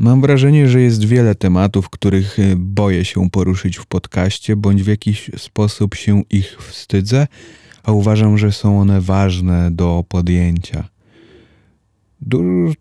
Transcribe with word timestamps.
Mam 0.00 0.20
wrażenie, 0.20 0.68
że 0.68 0.80
jest 0.80 1.04
wiele 1.04 1.34
tematów, 1.34 1.90
których 1.90 2.38
y, 2.38 2.54
boję 2.56 3.04
się 3.04 3.30
poruszyć 3.30 3.76
w 3.76 3.86
podcaście, 3.86 4.56
bądź 4.56 4.82
w 4.82 4.86
jakiś 4.86 5.30
sposób 5.36 5.94
się 5.94 6.22
ich 6.30 6.56
wstydzę, 6.62 7.26
a 7.82 7.92
uważam, 7.92 8.38
że 8.38 8.52
są 8.52 8.80
one 8.80 9.00
ważne 9.00 9.70
do 9.70 10.04
podjęcia. 10.08 10.88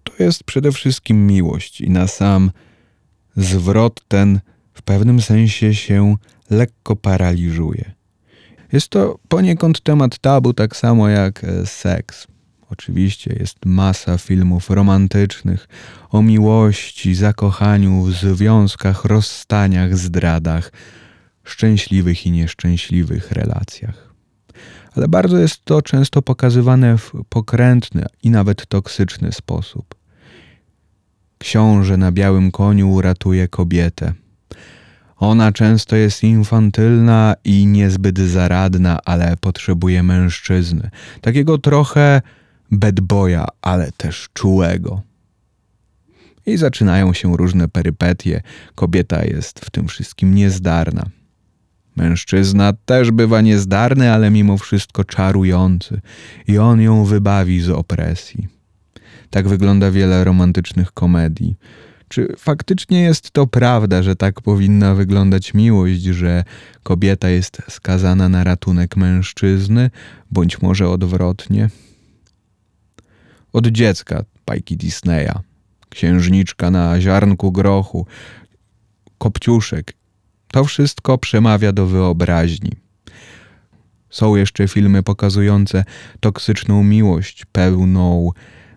To 0.04 0.24
jest 0.24 0.44
przede 0.44 0.72
wszystkim 0.72 1.28
miłość 1.28 1.82
i 1.82 1.90
na 1.90 2.08
sam 2.08 2.52
zwrot 3.38 4.02
ten 4.08 4.40
w 4.74 4.82
pewnym 4.82 5.22
sensie 5.22 5.76
się 5.76 6.16
lekko 6.50 6.96
paraliżuje. 6.96 7.92
Jest 8.72 8.90
to 8.90 9.20
poniekąd 9.28 9.82
temat 9.82 10.20
tabu, 10.20 10.54
tak 10.54 10.76
samo 10.76 11.10
jak 11.10 11.44
e, 11.44 11.66
seks. 11.66 12.28
Oczywiście 12.70 13.36
jest 13.40 13.66
masa 13.66 14.18
filmów 14.18 14.70
romantycznych 14.70 15.68
o 16.10 16.22
miłości, 16.22 17.16
zakochaniu, 17.16 18.12
związkach, 18.12 19.06
rozstaniach, 19.06 19.98
zdradach, 19.98 20.72
szczęśliwych 21.44 22.26
i 22.26 22.32
nieszczęśliwych 22.32 23.32
relacjach. 23.32 24.14
Ale 24.96 25.08
bardzo 25.08 25.38
jest 25.38 25.66
to 25.66 25.82
często 25.82 26.22
pokazywane 26.22 26.98
w 26.98 27.12
pokrętny 27.30 28.06
i 28.24 28.30
nawet 28.30 28.68
toksyczny 28.68 29.32
sposób. 29.32 29.96
Książę 31.38 31.98
na 31.98 32.12
białym 32.12 32.52
koniu 32.52 32.92
uratuje 32.92 33.48
kobietę. 33.48 34.14
Ona 35.18 35.52
często 35.52 35.96
jest 35.96 36.24
infantylna 36.24 37.36
i 37.44 37.66
niezbyt 37.66 38.20
zaradna, 38.20 39.00
ale 39.06 39.38
potrzebuje 39.38 40.04
mężczyzny. 40.04 40.90
Takiego 41.22 41.58
trochę 41.58 42.22
bad 42.72 43.00
boya, 43.00 43.46
ale 43.62 43.92
też 43.92 44.30
czułego. 44.34 45.02
I 46.46 46.58
zaczynają 46.58 47.14
się 47.14 47.38
różne 47.38 47.68
perypetie. 47.68 48.42
Kobieta 48.76 49.26
jest 49.26 49.60
w 49.60 49.70
tym 49.70 49.88
wszystkim 49.88 50.36
niezdarna. 50.36 51.06
Mężczyzna 51.96 52.74
też 52.86 53.12
bywa 53.12 53.42
niezdarny, 53.42 54.12
ale 54.12 54.32
mimo 54.32 54.58
wszystko 54.58 55.04
czarujący, 55.04 56.02
i 56.48 56.58
on 56.58 56.82
ją 56.82 57.06
wybawi 57.06 57.62
z 57.62 57.70
opresji. 57.70 58.48
Tak 59.30 59.48
wygląda 59.48 59.92
wiele 59.92 60.24
romantycznych 60.24 60.92
komedii. 60.92 61.56
Czy 62.08 62.36
faktycznie 62.38 63.02
jest 63.02 63.32
to 63.32 63.48
prawda, 63.48 64.04
że 64.04 64.16
tak 64.16 64.42
powinna 64.42 64.96
wyglądać 64.96 65.54
miłość, 65.54 66.02
że 66.02 66.44
kobieta 66.84 67.30
jest 67.30 67.62
skazana 67.70 68.30
na 68.30 68.44
ratunek 68.44 68.98
mężczyzny, 68.98 69.90
bądź 70.32 70.62
może 70.62 70.90
odwrotnie? 70.90 71.70
Od 73.54 73.68
dziecka 73.68 74.24
bajki 74.46 74.78
Disneya, 74.78 75.40
księżniczka 75.90 76.72
na 76.72 77.02
ziarnku 77.02 77.52
grochu, 77.52 78.06
kopciuszek. 79.18 79.94
To 80.48 80.64
wszystko 80.64 81.18
przemawia 81.18 81.72
do 81.72 81.86
wyobraźni. 81.86 82.72
Są 84.10 84.36
jeszcze 84.36 84.68
filmy 84.68 85.04
pokazujące 85.04 85.84
toksyczną 86.20 86.84
miłość, 86.84 87.46
pełną 87.46 88.32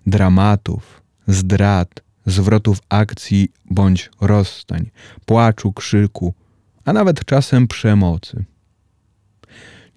dramatów, 0.06 1.02
zdrad, 1.26 2.02
zwrotów 2.26 2.78
akcji 2.88 3.48
bądź 3.70 4.10
rozstań, 4.20 4.90
płaczu, 5.26 5.72
krzyku, 5.72 6.34
a 6.84 6.92
nawet 6.92 7.24
czasem 7.24 7.68
przemocy. 7.68 8.44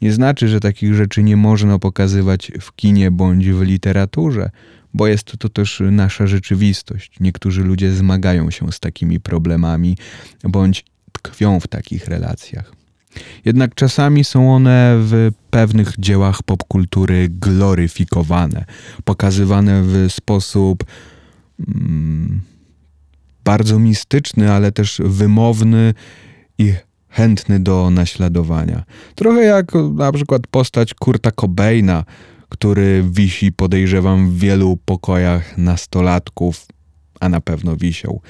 Nie 0.05 0.13
znaczy, 0.13 0.47
że 0.47 0.59
takich 0.59 0.93
rzeczy 0.93 1.23
nie 1.23 1.37
można 1.37 1.79
pokazywać 1.79 2.51
w 2.61 2.75
kinie 2.75 3.11
bądź 3.11 3.49
w 3.49 3.61
literaturze, 3.61 4.49
bo 4.93 5.07
jest 5.07 5.23
to 5.23 5.49
też 5.49 5.83
nasza 5.91 6.27
rzeczywistość. 6.27 7.11
Niektórzy 7.19 7.63
ludzie 7.63 7.91
zmagają 7.91 8.51
się 8.51 8.71
z 8.71 8.79
takimi 8.79 9.19
problemami 9.19 9.97
bądź 10.43 10.85
tkwią 11.11 11.59
w 11.59 11.67
takich 11.67 12.07
relacjach. 12.07 12.71
Jednak 13.45 13.75
czasami 13.75 14.23
są 14.23 14.55
one 14.55 14.95
w 14.99 15.31
pewnych 15.49 15.93
dziełach 15.97 16.43
popkultury 16.43 17.27
gloryfikowane, 17.29 18.65
pokazywane 19.03 19.83
w 19.83 20.07
sposób 20.09 20.83
mm, 21.67 22.41
bardzo 23.43 23.79
mistyczny, 23.79 24.51
ale 24.51 24.71
też 24.71 25.01
wymowny 25.05 25.93
i 26.57 26.73
chętny 27.15 27.59
do 27.59 27.89
naśladowania. 27.89 28.83
Trochę 29.15 29.43
jak 29.43 29.71
na 29.93 30.11
przykład 30.11 30.47
postać 30.47 30.93
Kurta 30.93 31.31
Cobaina, 31.31 32.03
który 32.49 33.03
wisi, 33.11 33.51
podejrzewam, 33.51 34.29
w 34.29 34.39
wielu 34.39 34.77
pokojach 34.85 35.57
nastolatków, 35.57 36.65
a 37.19 37.29
na 37.29 37.41
pewno 37.41 37.75
wisiał. 37.75 38.21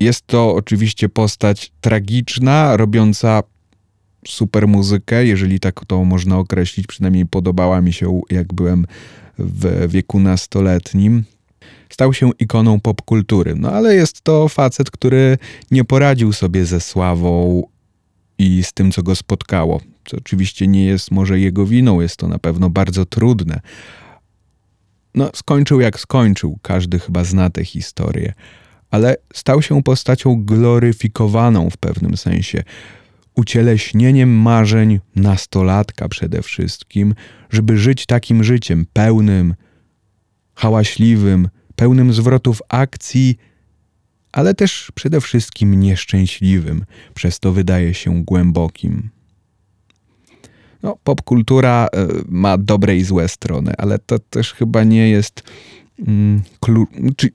Jest 0.00 0.26
to 0.26 0.54
oczywiście 0.54 1.08
postać 1.08 1.72
tragiczna, 1.80 2.76
robiąca 2.76 3.42
super 4.26 4.68
muzykę, 4.68 5.26
jeżeli 5.26 5.60
tak 5.60 5.80
to 5.86 6.04
można 6.04 6.38
określić. 6.38 6.86
Przynajmniej 6.86 7.26
podobała 7.26 7.80
mi 7.80 7.92
się, 7.92 8.20
jak 8.30 8.54
byłem 8.54 8.86
w 9.38 9.88
wieku 9.88 10.20
nastoletnim. 10.20 11.24
Stał 11.88 12.14
się 12.14 12.30
ikoną 12.38 12.80
popkultury. 12.80 13.54
No 13.56 13.72
ale 13.72 13.94
jest 13.94 14.20
to 14.20 14.48
facet, 14.48 14.90
który 14.90 15.38
nie 15.70 15.84
poradził 15.84 16.32
sobie 16.32 16.64
ze 16.64 16.80
sławą 16.80 17.62
i 18.38 18.62
z 18.62 18.72
tym, 18.72 18.92
co 18.92 19.02
go 19.02 19.16
spotkało. 19.16 19.80
Co 20.04 20.16
oczywiście 20.16 20.66
nie 20.66 20.84
jest 20.84 21.10
może 21.10 21.40
jego 21.40 21.66
winą, 21.66 22.00
jest 22.00 22.16
to 22.16 22.28
na 22.28 22.38
pewno 22.38 22.70
bardzo 22.70 23.06
trudne. 23.06 23.60
No, 25.14 25.30
skończył 25.34 25.80
jak 25.80 26.00
skończył, 26.00 26.58
każdy 26.62 26.98
chyba 26.98 27.24
zna 27.24 27.50
tę 27.50 27.64
historię, 27.64 28.32
ale 28.90 29.16
stał 29.34 29.62
się 29.62 29.82
postacią 29.82 30.44
gloryfikowaną 30.44 31.70
w 31.70 31.76
pewnym 31.76 32.16
sensie 32.16 32.62
ucieleśnieniem 33.34 34.30
marzeń 34.30 35.00
nastolatka 35.16 36.08
przede 36.08 36.42
wszystkim, 36.42 37.14
żeby 37.50 37.76
żyć 37.76 38.06
takim 38.06 38.44
życiem 38.44 38.86
pełnym, 38.92 39.54
hałaśliwym, 40.54 41.48
pełnym 41.78 42.12
zwrotów 42.12 42.62
akcji, 42.68 43.38
ale 44.32 44.54
też 44.54 44.92
przede 44.94 45.20
wszystkim 45.20 45.80
nieszczęśliwym, 45.80 46.84
przez 47.14 47.40
to 47.40 47.52
wydaje 47.52 47.94
się 47.94 48.24
głębokim. 48.24 49.10
No, 50.82 50.96
popkultura 51.04 51.86
e, 51.86 52.06
ma 52.28 52.58
dobre 52.58 52.96
i 52.96 53.04
złe 53.04 53.28
strony, 53.28 53.72
ale 53.78 53.98
to 53.98 54.18
też 54.18 54.52
chyba 54.52 54.84
nie 54.84 55.10
jest. 55.10 55.42
Mm, 56.06 56.42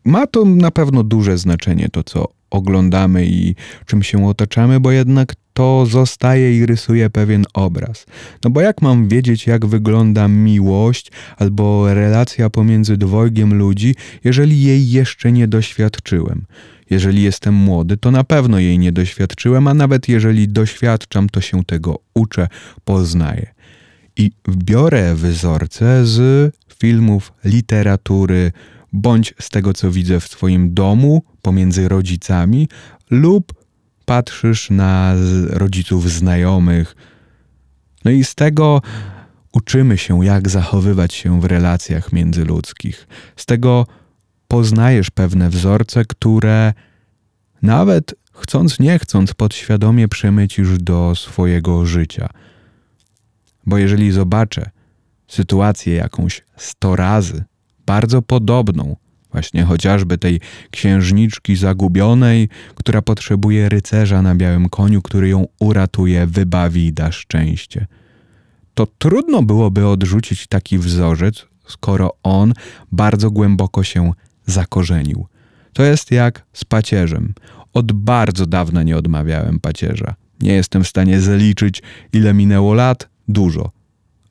ma 0.06 0.28
to 0.28 0.46
na 0.46 0.72
pewno 0.72 1.04
duże 1.04 1.38
znaczenie, 1.38 1.90
to 1.90 2.04
co 2.04 2.28
oglądamy 2.50 3.25
i 3.25 3.56
czym 3.86 4.04
się 4.04 4.28
otaczamy, 4.28 4.80
bo 4.80 4.92
jednak 4.92 5.36
to 5.53 5.86
zostaje 5.86 6.58
i 6.58 6.66
rysuje 6.66 7.09
pewien 7.09 7.46
obraz. 7.53 8.06
No 8.44 8.50
bo 8.50 8.62
jak 8.62 8.81
mam 8.81 9.08
wiedzieć, 9.08 9.47
jak 9.47 9.66
wygląda 9.66 10.28
miłość 10.28 11.12
albo 11.38 11.94
relacja 11.94 12.50
pomiędzy 12.50 12.97
dwojgiem 12.97 13.53
ludzi, 13.53 13.96
jeżeli 14.24 14.63
jej 14.63 14.92
jeszcze 14.92 15.31
nie 15.31 15.47
doświadczyłem? 15.47 16.46
Jeżeli 16.90 17.24
jestem 17.24 17.53
młody, 17.53 17.97
to 17.97 18.12
na 18.12 18.24
pewno 18.24 18.59
jej 18.59 18.80
nie 18.80 18.92
doświadczyłem, 18.92 19.68
a 19.68 19.74
nawet 19.74 20.08
jeżeli 20.08 20.47
doświadczam, 20.47 21.30
to 21.30 21.42
się 21.42 21.63
tego 21.63 22.00
uczę, 22.13 22.47
poznaję. 22.84 23.53
I 24.18 24.31
biorę 24.50 25.16
wzorce 25.16 26.06
z 26.06 26.52
filmów, 26.80 27.34
literatury, 27.46 28.52
bądź 28.94 29.34
z 29.40 29.50
tego, 29.50 29.74
co 29.74 29.92
widzę 29.92 30.19
w 30.19 30.30
Twoim 30.30 30.74
domu, 30.74 31.24
pomiędzy 31.42 31.88
rodzicami, 31.88 32.68
lub 33.09 33.62
patrzysz 34.06 34.69
na 34.69 35.16
rodziców 35.50 36.12
znajomych. 36.12 36.96
No 38.06 38.12
i 38.12 38.24
z 38.24 38.36
tego 38.36 38.81
uczymy 39.53 39.97
się, 39.97 40.25
jak 40.25 40.50
zachowywać 40.50 41.14
się 41.14 41.41
w 41.41 41.46
relacjach 41.46 42.13
międzyludzkich. 42.13 43.08
Z 43.36 43.46
tego 43.46 43.88
poznajesz 44.47 45.09
pewne 45.09 45.50
wzorce, 45.50 46.06
które 46.06 46.74
nawet 47.62 48.16
chcąc 48.33 48.80
nie 48.80 49.00
chcąc 49.00 49.33
podświadomie 49.33 50.07
przemycisz 50.07 50.77
do 50.77 51.16
swojego 51.16 51.86
życia. 51.86 52.30
Bo 53.66 53.77
jeżeli 53.77 54.12
zobaczę 54.12 54.69
sytuację 55.27 55.95
jakąś 55.95 56.44
sto 56.57 56.95
razy, 56.95 57.44
bardzo 57.86 58.22
podobną, 58.22 58.95
właśnie 59.33 59.63
chociażby 59.63 60.18
tej 60.18 60.39
księżniczki 60.71 61.56
zagubionej, 61.56 62.50
która 62.75 63.01
potrzebuje 63.01 63.69
rycerza 63.69 64.21
na 64.21 64.35
białym 64.35 64.69
koniu, 64.69 65.01
który 65.01 65.30
ją 65.30 65.45
uratuje, 65.59 66.27
wybawi 66.27 66.85
i 66.85 66.94
da 66.94 67.12
szczęście. 67.12 67.88
To 68.74 68.88
trudno 68.97 69.44
byłoby 69.44 69.88
odrzucić 69.88 70.47
taki 70.47 70.77
wzorzec, 70.77 71.45
skoro 71.68 72.18
on 72.24 72.53
bardzo 72.91 73.31
głęboko 73.31 73.83
się 73.83 74.12
zakorzenił. 74.45 75.27
To 75.74 75.83
jest 75.83 76.12
jak 76.12 76.45
z 76.53 76.65
pacierzem. 76.65 77.33
Od 77.74 77.91
bardzo 77.91 78.45
dawna 78.45 78.83
nie 78.83 78.97
odmawiałem 78.97 79.59
pacierza. 79.59 80.15
Nie 80.41 80.53
jestem 80.53 80.83
w 80.83 80.88
stanie 80.88 81.21
zaliczyć, 81.21 81.81
ile 82.13 82.33
minęło 82.33 82.74
lat. 82.74 83.09
Dużo. 83.27 83.71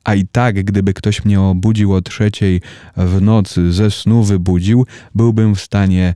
A 0.03 0.15
i 0.15 0.27
tak, 0.27 0.63
gdyby 0.63 0.93
ktoś 0.93 1.25
mnie 1.25 1.41
obudził 1.41 1.93
o 1.93 2.01
trzeciej 2.01 2.61
w 2.97 3.21
nocy, 3.21 3.73
ze 3.73 3.91
snu 3.91 4.23
wybudził, 4.23 4.85
byłbym 5.15 5.55
w 5.55 5.61
stanie 5.61 6.13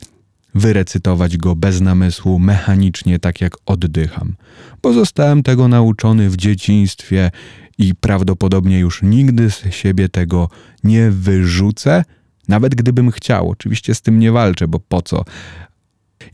wyrecytować 0.56 1.38
go 1.38 1.56
bez 1.56 1.82
namysłu, 1.82 2.40
mechanicznie, 2.40 3.20
tak 3.20 3.42
jak 3.42 3.54
oddycham, 3.66 4.36
bo 4.82 4.94
zostałem 4.94 5.44
tego 5.44 5.68
nauczony 5.68 6.30
w 6.30 6.38
dzieciństwie 6.38 7.32
i 7.78 7.96
prawdopodobnie 7.96 8.80
już 8.80 9.02
nigdy 9.04 9.52
z 9.52 9.74
siebie 9.74 10.10
tego 10.10 10.50
nie 10.84 11.12
wyrzucę, 11.12 12.04
nawet 12.48 12.76
gdybym 12.76 13.12
chciał. 13.12 13.50
Oczywiście 13.50 13.96
z 13.96 14.02
tym 14.02 14.20
nie 14.20 14.32
walczę, 14.32 14.68
bo 14.68 14.80
po 14.80 15.02
co? 15.02 15.26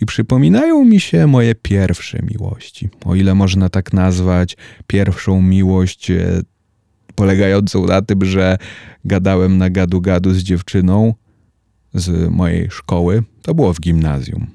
I 0.01 0.06
przypominają 0.06 0.85
mi 0.85 0.99
się 0.99 1.27
moje 1.27 1.56
pierwsze 1.56 2.19
miłości, 2.23 2.89
o 3.06 3.15
ile 3.15 3.35
można 3.35 3.69
tak 3.69 3.94
nazwać 3.94 4.57
pierwszą 4.88 5.41
miłość 5.41 6.11
e, 6.11 6.41
polegającą 7.15 7.86
na 7.86 8.01
tym, 8.01 8.25
że 8.25 8.57
gadałem 9.06 9.57
na 9.57 9.69
gadu-gadu 9.69 10.33
z 10.33 10.38
dziewczyną 10.38 11.13
z 11.94 12.31
mojej 12.31 12.71
szkoły. 12.71 13.24
To 13.42 13.56
było 13.56 13.74
w 13.74 13.80
gimnazjum. 13.80 14.48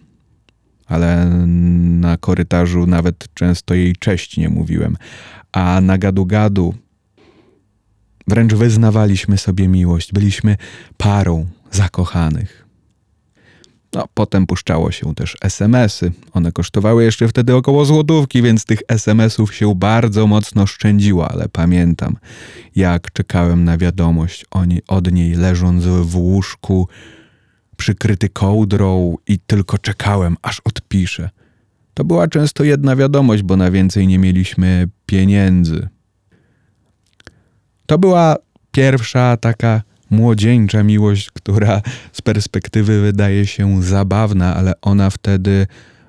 Ale 0.87 1.27
na 2.01 2.17
korytarzu 2.17 2.87
nawet 2.87 3.35
często 3.35 3.75
jej 3.75 3.97
cześć 3.97 4.37
nie 4.37 4.49
mówiłem. 4.49 4.97
A 5.53 5.81
na 5.81 5.99
gadu-gadu 5.99 6.75
wręcz 8.29 8.55
wyznawaliśmy 8.55 9.39
sobie 9.39 9.69
miłość. 9.69 10.13
Byliśmy 10.13 10.57
parą 10.97 11.47
zakochanych. 11.71 12.68
No, 13.93 14.09
potem 14.15 14.47
puszczało 14.47 14.93
się 14.93 15.15
też 15.15 15.37
SMS-y. 15.41 16.13
One 16.33 16.53
kosztowały 16.53 17.05
jeszcze 17.05 17.29
wtedy 17.29 17.55
około 17.55 17.85
złotówki, 17.85 18.43
więc 18.43 18.65
tych 18.65 18.79
SMS-ów 18.89 19.55
się 19.55 19.75
bardzo 19.75 20.27
mocno 20.27 20.67
szczędziło, 20.67 21.31
ale 21.31 21.49
pamiętam, 21.49 22.17
jak 22.77 23.13
czekałem 23.13 23.65
na 23.65 23.79
wiadomość 23.79 24.45
od 24.89 25.13
niej, 25.13 25.35
leżąc 25.35 25.85
w 25.85 26.17
łóżku, 26.17 26.89
przykryty 27.77 28.29
kołdrą 28.29 29.17
i 29.27 29.39
tylko 29.39 29.79
czekałem, 29.79 30.37
aż 30.43 30.61
odpisze. 30.61 31.31
To 31.95 32.05
była 32.05 32.29
często 32.29 32.65
jedna 32.65 32.97
wiadomość, 32.97 33.43
bo 33.43 33.57
na 33.57 33.71
więcej 33.71 34.07
nie 34.07 34.19
mieliśmy 34.19 34.89
pieniędzy. 35.07 35.89
To 37.87 37.99
była 37.99 38.37
pierwsza 38.73 39.37
taka 39.37 39.83
młodzieńcza 40.11 40.83
miłość, 40.83 41.31
która 41.31 41.83
z 42.13 42.23
perspektywy 42.23 43.01
wydaje 43.01 43.47
się 43.47 43.83
zabawna, 43.83 44.55
ale 44.55 44.73
ona 44.81 45.11
wtedy 45.11 45.67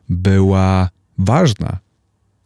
była 0.10 0.90
ważna. 1.18 1.80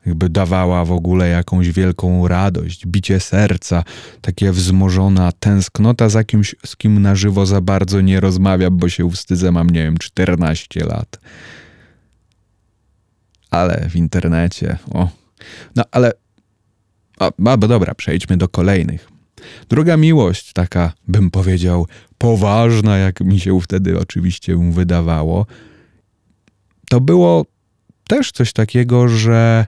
Jakby 0.06 0.30
dawała 0.30 0.86
w 0.86 0.92
ogóle 0.92 1.30
jakąś 1.30 1.72
wielką 1.72 2.28
radość, 2.28 2.88
bicie 2.88 3.20
serca, 3.20 3.84
takie 4.22 4.52
wzmożona 4.52 5.32
tęsknota 5.32 6.10
za 6.10 6.24
kimś, 6.24 6.56
z 6.66 6.76
kim 6.76 7.02
na 7.02 7.16
żywo 7.16 7.46
za 7.46 7.62
bardzo 7.62 8.02
nie 8.02 8.20
rozmawiam, 8.20 8.78
bo 8.78 8.90
się 8.90 9.12
wstydzę, 9.12 9.52
mam, 9.52 9.70
nie 9.70 9.84
wiem, 9.84 9.98
14 9.98 10.86
lat. 10.86 11.20
Ale 13.52 13.90
w 13.90 13.96
internecie, 13.96 14.78
o. 14.94 15.10
No 15.76 15.84
ale, 15.92 16.12
no, 17.20 17.32
bo 17.38 17.68
dobra, 17.68 17.94
przejdźmy 17.96 18.38
do 18.38 18.48
kolejnych. 18.48 19.13
Druga 19.70 19.98
miłość, 19.98 20.54
taka 20.54 20.94
bym 21.08 21.32
powiedział 21.32 21.88
poważna, 22.18 22.98
jak 22.98 23.22
mi 23.22 23.40
się 23.40 23.62
wtedy 23.62 24.00
oczywiście 24.00 24.72
wydawało, 24.72 25.46
to 26.90 27.02
było 27.02 27.46
też 28.08 28.32
coś 28.32 28.54
takiego, 28.54 29.08
że 29.10 29.66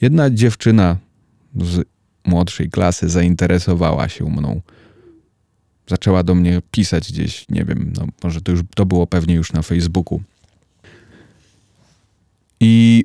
jedna 0.00 0.30
dziewczyna 0.30 0.96
z 1.56 1.84
młodszej 2.24 2.70
klasy 2.70 3.08
zainteresowała 3.08 4.08
się 4.08 4.30
mną. 4.30 4.60
Zaczęła 5.86 6.22
do 6.22 6.34
mnie 6.34 6.62
pisać 6.70 7.12
gdzieś, 7.12 7.48
nie 7.48 7.64
wiem, 7.64 7.92
no 7.96 8.06
może 8.22 8.40
to 8.40 8.52
już 8.52 8.60
to 8.74 8.86
było 8.86 9.06
pewnie 9.06 9.34
już 9.34 9.52
na 9.52 9.62
Facebooku. 9.62 10.22
I 12.60 13.04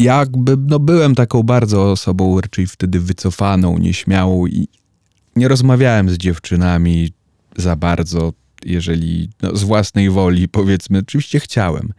jakby 0.00 0.56
no 0.56 0.78
byłem 0.78 1.14
taką 1.14 1.42
bardzo 1.42 1.90
osobą 1.90 2.40
raczej 2.40 2.66
wtedy 2.66 3.00
wycofaną, 3.00 3.78
nieśmiałą 3.78 4.46
i 4.46 4.68
nie 5.36 5.48
rozmawiałem 5.48 6.10
z 6.10 6.18
dziewczynami 6.18 7.12
za 7.56 7.76
bardzo, 7.76 8.32
jeżeli 8.64 9.30
no, 9.42 9.56
z 9.56 9.62
własnej 9.62 10.10
woli 10.10 10.48
powiedzmy. 10.48 10.98
Oczywiście 10.98 11.40
chciałem, 11.40 11.92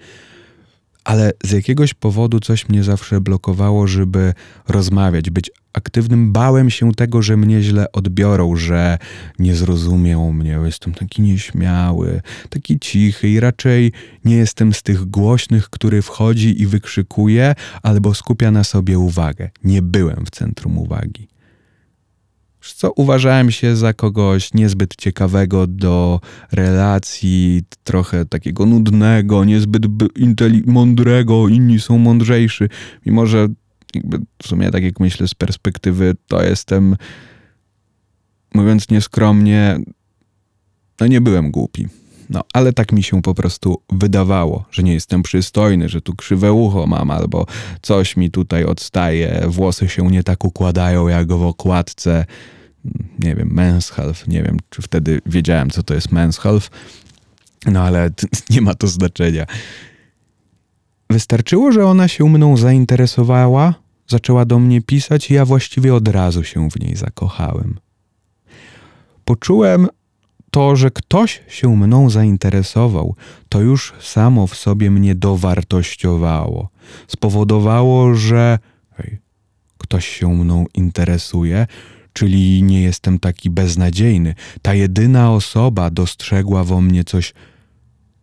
ale 1.03 1.31
z 1.43 1.51
jakiegoś 1.51 1.93
powodu 1.93 2.39
coś 2.39 2.69
mnie 2.69 2.83
zawsze 2.83 3.21
blokowało, 3.21 3.87
żeby 3.87 4.33
rozmawiać, 4.67 5.29
być 5.29 5.51
aktywnym. 5.73 6.31
Bałem 6.31 6.69
się 6.69 6.91
tego, 6.91 7.21
że 7.21 7.37
mnie 7.37 7.61
źle 7.61 7.91
odbiorą, 7.91 8.55
że 8.55 8.97
nie 9.39 9.55
zrozumią 9.55 10.31
mnie. 10.31 10.59
Jestem 10.65 10.93
taki 10.93 11.21
nieśmiały, 11.21 12.21
taki 12.49 12.79
cichy 12.79 13.29
i 13.29 13.39
raczej 13.39 13.91
nie 14.25 14.35
jestem 14.35 14.73
z 14.73 14.83
tych 14.83 15.05
głośnych, 15.05 15.69
który 15.69 16.01
wchodzi 16.01 16.61
i 16.61 16.67
wykrzykuje 16.67 17.55
albo 17.83 18.13
skupia 18.13 18.51
na 18.51 18.63
sobie 18.63 18.99
uwagę. 18.99 19.49
Nie 19.63 19.81
byłem 19.81 20.25
w 20.25 20.29
centrum 20.29 20.77
uwagi 20.77 21.30
co 22.61 22.91
uważałem 22.91 23.51
się 23.51 23.75
za 23.75 23.93
kogoś 23.93 24.53
niezbyt 24.53 24.95
ciekawego 24.95 25.67
do 25.67 26.19
relacji, 26.51 27.63
trochę 27.83 28.25
takiego 28.25 28.65
nudnego, 28.65 29.45
niezbyt 29.45 29.83
mądrego, 30.65 31.47
inni 31.47 31.79
są 31.79 31.97
mądrzejsi, 31.97 32.63
mimo 33.05 33.25
że 33.25 33.47
w 34.43 34.47
sumie 34.47 34.71
tak 34.71 34.83
jak 34.83 34.99
myślę 34.99 35.27
z 35.27 35.35
perspektywy, 35.35 36.15
to 36.27 36.43
jestem, 36.43 36.95
mówiąc 38.53 38.89
nieskromnie, 38.89 39.79
no 40.99 41.07
nie 41.07 41.21
byłem 41.21 41.51
głupi. 41.51 41.87
No, 42.31 42.43
ale 42.53 42.73
tak 42.73 42.91
mi 42.91 43.03
się 43.03 43.21
po 43.21 43.33
prostu 43.33 43.81
wydawało, 43.89 44.65
że 44.71 44.83
nie 44.83 44.93
jestem 44.93 45.23
przystojny, 45.23 45.89
że 45.89 46.01
tu 46.01 46.15
krzywe 46.15 46.53
ucho 46.53 46.87
mam, 46.87 47.11
albo 47.11 47.45
coś 47.81 48.17
mi 48.17 48.31
tutaj 48.31 48.65
odstaje, 48.65 49.43
włosy 49.47 49.89
się 49.89 50.07
nie 50.07 50.23
tak 50.23 50.45
układają 50.45 51.07
jak 51.07 51.27
w 51.27 51.43
okładce, 51.43 52.25
nie 53.19 53.35
wiem, 53.35 53.55
men's 53.55 53.93
health. 53.93 54.27
Nie 54.27 54.43
wiem, 54.43 54.57
czy 54.69 54.81
wtedy 54.81 55.21
wiedziałem, 55.25 55.69
co 55.69 55.83
to 55.83 55.93
jest 55.93 56.07
men's 56.09 56.41
health, 56.41 56.69
no 57.65 57.81
ale 57.81 58.09
nie 58.49 58.61
ma 58.61 58.73
to 58.73 58.87
znaczenia. 58.87 59.45
Wystarczyło, 61.09 61.71
że 61.71 61.85
ona 61.85 62.07
się 62.07 62.29
mną 62.29 62.57
zainteresowała, 62.57 63.73
zaczęła 64.07 64.45
do 64.45 64.59
mnie 64.59 64.81
pisać 64.81 65.31
i 65.31 65.33
ja 65.33 65.45
właściwie 65.45 65.95
od 65.95 66.07
razu 66.07 66.43
się 66.43 66.69
w 66.69 66.79
niej 66.79 66.95
zakochałem. 66.95 67.79
Poczułem 69.25 69.87
to, 70.51 70.75
że 70.75 70.91
ktoś 70.91 71.41
się 71.47 71.75
mną 71.77 72.09
zainteresował, 72.09 73.15
to 73.49 73.61
już 73.61 73.93
samo 73.99 74.47
w 74.47 74.55
sobie 74.55 74.91
mnie 74.91 75.15
dowartościowało. 75.15 76.69
Spowodowało, 77.07 78.15
że 78.15 78.59
hej, 78.91 79.19
ktoś 79.77 80.07
się 80.07 80.27
mną 80.27 80.65
interesuje, 80.73 81.67
czyli 82.13 82.63
nie 82.63 82.81
jestem 82.81 83.19
taki 83.19 83.49
beznadziejny. 83.49 84.35
Ta 84.61 84.73
jedyna 84.73 85.33
osoba 85.33 85.89
dostrzegła 85.89 86.63
wo 86.63 86.81
mnie 86.81 87.03
coś, 87.03 87.33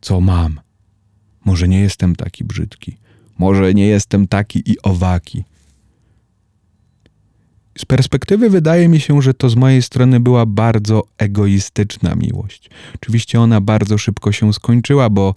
co 0.01 0.21
mam. 0.21 0.61
Może 1.45 1.69
nie 1.69 1.81
jestem 1.81 2.17
taki 2.17 2.45
brzydki, 2.45 2.97
może 3.39 3.75
nie 3.75 3.87
jestem 3.87 4.29
taki 4.29 4.71
i 4.71 4.83
owaki. 4.83 5.45
Z 7.79 7.85
perspektywy 7.85 8.51
wydaje 8.51 8.89
mi 8.89 9.01
się, 9.01 9.23
że 9.23 9.35
to 9.35 9.51
z 9.51 9.57
mojej 9.57 9.83
strony 9.83 10.21
była 10.21 10.47
bardzo 10.47 11.03
egoistyczna 11.19 12.15
miłość. 12.15 12.71
Oczywiście 12.95 13.41
ona 13.41 13.61
bardzo 13.61 13.99
szybko 13.99 14.33
się 14.33 14.53
skończyła, 14.53 15.11
bo 15.11 15.35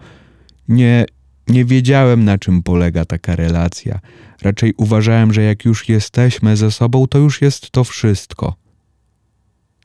nie, 0.67 1.05
nie 1.47 1.65
wiedziałem, 1.65 2.25
na 2.25 2.37
czym 2.37 2.63
polega 2.63 3.05
taka 3.05 3.35
relacja. 3.35 3.99
Raczej 4.41 4.73
uważałem, 4.77 5.33
że 5.33 5.41
jak 5.41 5.65
już 5.65 5.89
jesteśmy 5.89 6.57
ze 6.57 6.71
sobą, 6.71 7.07
to 7.07 7.17
już 7.17 7.41
jest 7.41 7.71
to 7.71 7.83
wszystko. 7.83 8.55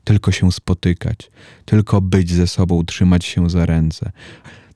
Tylko 0.05 0.33
się 0.33 0.53
spotykać, 0.53 1.31
tylko 1.65 2.01
być 2.01 2.33
ze 2.33 2.47
sobą, 2.47 2.85
trzymać 2.85 3.25
się 3.25 3.51
za 3.51 3.67
ręce. 3.67 4.13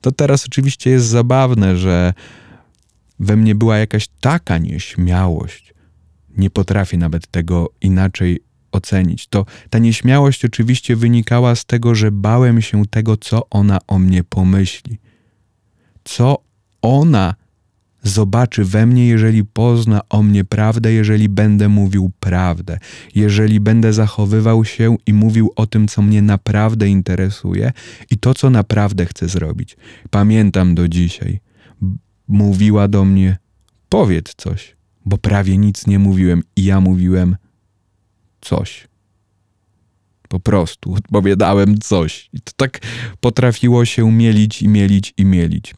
To 0.01 0.11
teraz 0.11 0.45
oczywiście 0.45 0.89
jest 0.89 1.05
zabawne, 1.05 1.77
że 1.77 2.13
we 3.19 3.35
mnie 3.35 3.55
była 3.55 3.77
jakaś 3.77 4.07
taka 4.07 4.57
nieśmiałość. 4.57 5.73
Nie 6.37 6.49
potrafię 6.49 6.97
nawet 6.97 7.27
tego 7.27 7.69
inaczej 7.81 8.39
ocenić. 8.71 9.27
To 9.27 9.45
ta 9.69 9.79
nieśmiałość 9.79 10.45
oczywiście 10.45 10.95
wynikała 10.95 11.55
z 11.55 11.65
tego, 11.65 11.95
że 11.95 12.11
bałem 12.11 12.61
się 12.61 12.85
tego, 12.85 13.17
co 13.17 13.49
ona 13.49 13.79
o 13.87 13.99
mnie 13.99 14.23
pomyśli. 14.23 14.99
Co 16.03 16.43
ona 16.81 17.35
zobaczy 18.03 18.65
we 18.65 18.85
mnie, 18.85 19.07
jeżeli 19.07 19.45
pozna 19.45 20.01
o 20.09 20.23
mnie 20.23 20.43
prawdę, 20.45 20.93
jeżeli 20.93 21.29
będę 21.29 21.69
mówił 21.69 22.11
prawdę, 22.19 22.79
jeżeli 23.15 23.59
będę 23.59 23.93
zachowywał 23.93 24.65
się 24.65 24.97
i 25.05 25.13
mówił 25.13 25.51
o 25.55 25.67
tym, 25.67 25.87
co 25.87 26.01
mnie 26.01 26.21
naprawdę 26.21 26.87
interesuje 26.89 27.71
i 28.11 28.17
to, 28.17 28.33
co 28.33 28.49
naprawdę 28.49 29.05
chcę 29.05 29.27
zrobić. 29.27 29.77
Pamiętam 30.09 30.75
do 30.75 30.87
dzisiaj. 30.87 31.39
Mówiła 32.27 32.87
do 32.87 33.05
mnie: 33.05 33.37
powiedz 33.89 34.33
coś, 34.37 34.75
bo 35.05 35.17
prawie 35.17 35.57
nic 35.57 35.87
nie 35.87 35.99
mówiłem 35.99 36.43
i 36.55 36.63
ja 36.63 36.81
mówiłem 36.81 37.35
coś. 38.41 38.87
Po 40.27 40.39
prostu 40.39 40.93
odpowiadałem 40.93 41.79
coś. 41.79 42.29
I 42.33 42.41
to 42.41 42.51
tak 42.55 42.79
potrafiło 43.19 43.85
się 43.85 44.11
mielić 44.11 44.61
i 44.61 44.67
mielić 44.67 45.13
i 45.17 45.25
mielić. 45.25 45.75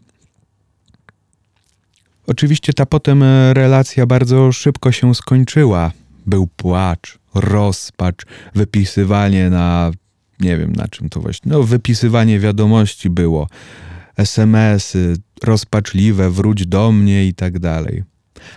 Oczywiście 2.27 2.73
ta 2.73 2.85
potem 2.85 3.23
e, 3.23 3.53
relacja 3.53 4.05
bardzo 4.05 4.51
szybko 4.51 4.91
się 4.91 5.15
skończyła. 5.15 5.91
Był 6.25 6.47
płacz, 6.47 7.19
rozpacz, 7.33 8.25
wypisywanie 8.55 9.49
na 9.49 9.91
nie 10.39 10.57
wiem 10.57 10.73
na 10.73 10.87
czym 10.87 11.09
to 11.09 11.19
właśnie, 11.19 11.51
no 11.51 11.63
wypisywanie 11.63 12.39
wiadomości 12.39 13.09
było, 13.09 13.47
SMS-y, 14.17 15.15
rozpaczliwe, 15.43 16.29
wróć 16.29 16.65
do 16.65 16.91
mnie 16.91 17.25
i 17.25 17.33
tak 17.33 17.59
dalej. 17.59 18.03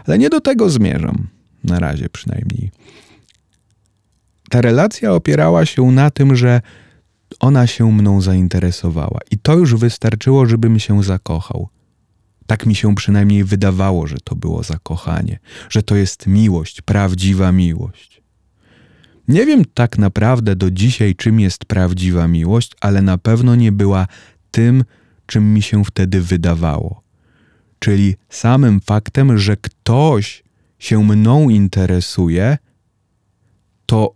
Ale 0.07 0.19
nie 0.19 0.31
do 0.31 0.41
tego 0.41 0.71
zmierzam, 0.71 1.29
na 1.65 1.79
razie 1.79 2.09
przynajmniej. 2.09 2.71
Ta 4.51 4.61
relacja 4.61 5.13
opierała 5.13 5.67
się 5.67 5.83
na 5.83 6.11
tym, 6.11 6.37
że 6.37 6.61
ona 7.41 7.67
się 7.67 7.93
mną 7.93 8.21
zainteresowała 8.21 9.21
i 9.31 9.39
to 9.39 9.55
już 9.55 9.75
wystarczyło, 9.75 10.47
żebym 10.47 10.79
się 10.79 11.03
zakochał. 11.03 11.69
Tak 12.47 12.67
mi 12.67 12.75
się 12.75 12.95
przynajmniej 12.95 13.45
wydawało, 13.45 14.07
że 14.07 14.17
to 14.25 14.37
było 14.37 14.63
zakochanie, 14.63 15.39
że 15.69 15.83
to 15.83 15.97
jest 15.97 16.27
miłość, 16.27 16.83
prawdziwa 16.83 17.53
miłość. 17.53 18.23
Nie 19.29 19.47
wiem 19.47 19.65
tak 19.75 19.99
naprawdę 19.99 20.57
do 20.57 20.71
dzisiaj, 20.71 21.15
czym 21.15 21.41
jest 21.41 21.65
prawdziwa 21.65 22.29
miłość, 22.29 22.73
ale 22.81 23.03
na 23.03 23.19
pewno 23.19 23.55
nie 23.55 23.73
była 23.73 24.07
tym, 24.51 24.85
czym 25.27 25.55
mi 25.55 25.63
się 25.63 25.85
wtedy 25.85 26.21
wydawało. 26.21 27.06
Czyli 27.79 28.17
samym 28.29 28.81
faktem, 28.81 29.39
że 29.39 29.57
ktoś 29.57 30.45
się 30.79 31.05
mną 31.05 31.49
interesuje, 31.49 32.59
to 33.87 34.15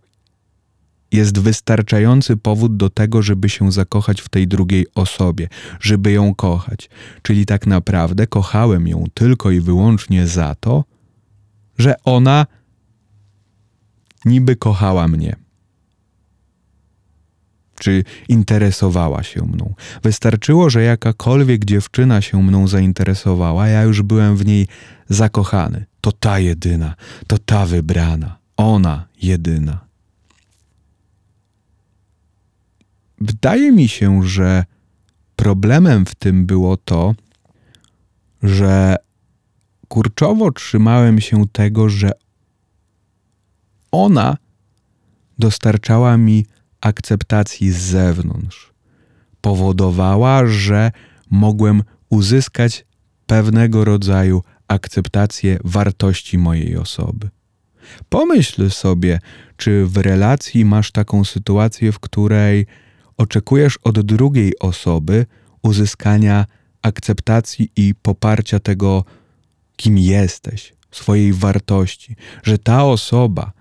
jest 1.11 1.39
wystarczający 1.39 2.37
powód 2.37 2.77
do 2.77 2.89
tego, 2.89 3.21
żeby 3.21 3.49
się 3.49 3.71
zakochać 3.71 4.21
w 4.21 4.29
tej 4.29 4.47
drugiej 4.47 4.85
osobie, 4.95 5.47
żeby 5.79 6.11
ją 6.11 6.35
kochać. 6.35 6.89
Czyli 7.21 7.45
tak 7.45 7.67
naprawdę 7.67 8.27
kochałem 8.27 8.87
ją 8.87 9.03
tylko 9.13 9.51
i 9.51 9.59
wyłącznie 9.59 10.27
za 10.27 10.55
to, 10.55 10.83
że 11.77 11.95
ona 12.03 12.45
niby 14.25 14.55
kochała 14.55 15.07
mnie. 15.07 15.35
Czy 17.81 18.03
interesowała 18.29 19.23
się 19.23 19.41
mną. 19.45 19.73
Wystarczyło, 20.03 20.69
że 20.69 20.83
jakakolwiek 20.83 21.65
dziewczyna 21.65 22.21
się 22.21 22.43
mną 22.43 22.67
zainteresowała, 22.67 23.67
ja 23.67 23.83
już 23.83 24.01
byłem 24.01 24.37
w 24.37 24.45
niej 24.45 24.67
zakochany. 25.09 25.85
To 26.01 26.11
ta 26.11 26.39
jedyna, 26.39 26.95
to 27.27 27.37
ta 27.37 27.65
wybrana, 27.65 28.37
ona 28.57 29.07
jedyna. 29.21 29.85
Wydaje 33.21 33.71
mi 33.71 33.87
się, 33.87 34.23
że 34.23 34.63
problemem 35.35 36.05
w 36.05 36.15
tym 36.15 36.45
było 36.45 36.77
to, 36.77 37.15
że 38.43 38.95
kurczowo 39.87 40.51
trzymałem 40.51 41.21
się 41.21 41.47
tego, 41.51 41.89
że 41.89 42.11
ona 43.91 44.37
dostarczała 45.39 46.17
mi 46.17 46.45
akceptacji 46.81 47.71
z 47.71 47.77
zewnątrz. 47.77 48.73
Powodowała, 49.41 50.45
że 50.47 50.91
mogłem 51.29 51.83
uzyskać 52.09 52.85
pewnego 53.27 53.85
rodzaju 53.85 54.43
akceptację 54.67 55.59
wartości 55.63 56.37
mojej 56.37 56.77
osoby. 56.77 57.29
Pomyśl 58.09 58.69
sobie, 58.69 59.19
czy 59.57 59.85
w 59.85 59.97
relacji 59.97 60.65
masz 60.65 60.91
taką 60.91 61.25
sytuację, 61.25 61.91
w 61.91 61.99
której 61.99 62.65
oczekujesz 63.17 63.77
od 63.83 64.01
drugiej 64.01 64.59
osoby 64.59 65.25
uzyskania 65.61 66.45
akceptacji 66.81 67.71
i 67.75 67.95
poparcia 68.01 68.59
tego, 68.59 69.05
kim 69.75 69.97
jesteś, 69.97 70.73
swojej 70.91 71.33
wartości, 71.33 72.15
że 72.43 72.57
ta 72.57 72.83
osoba 72.83 73.51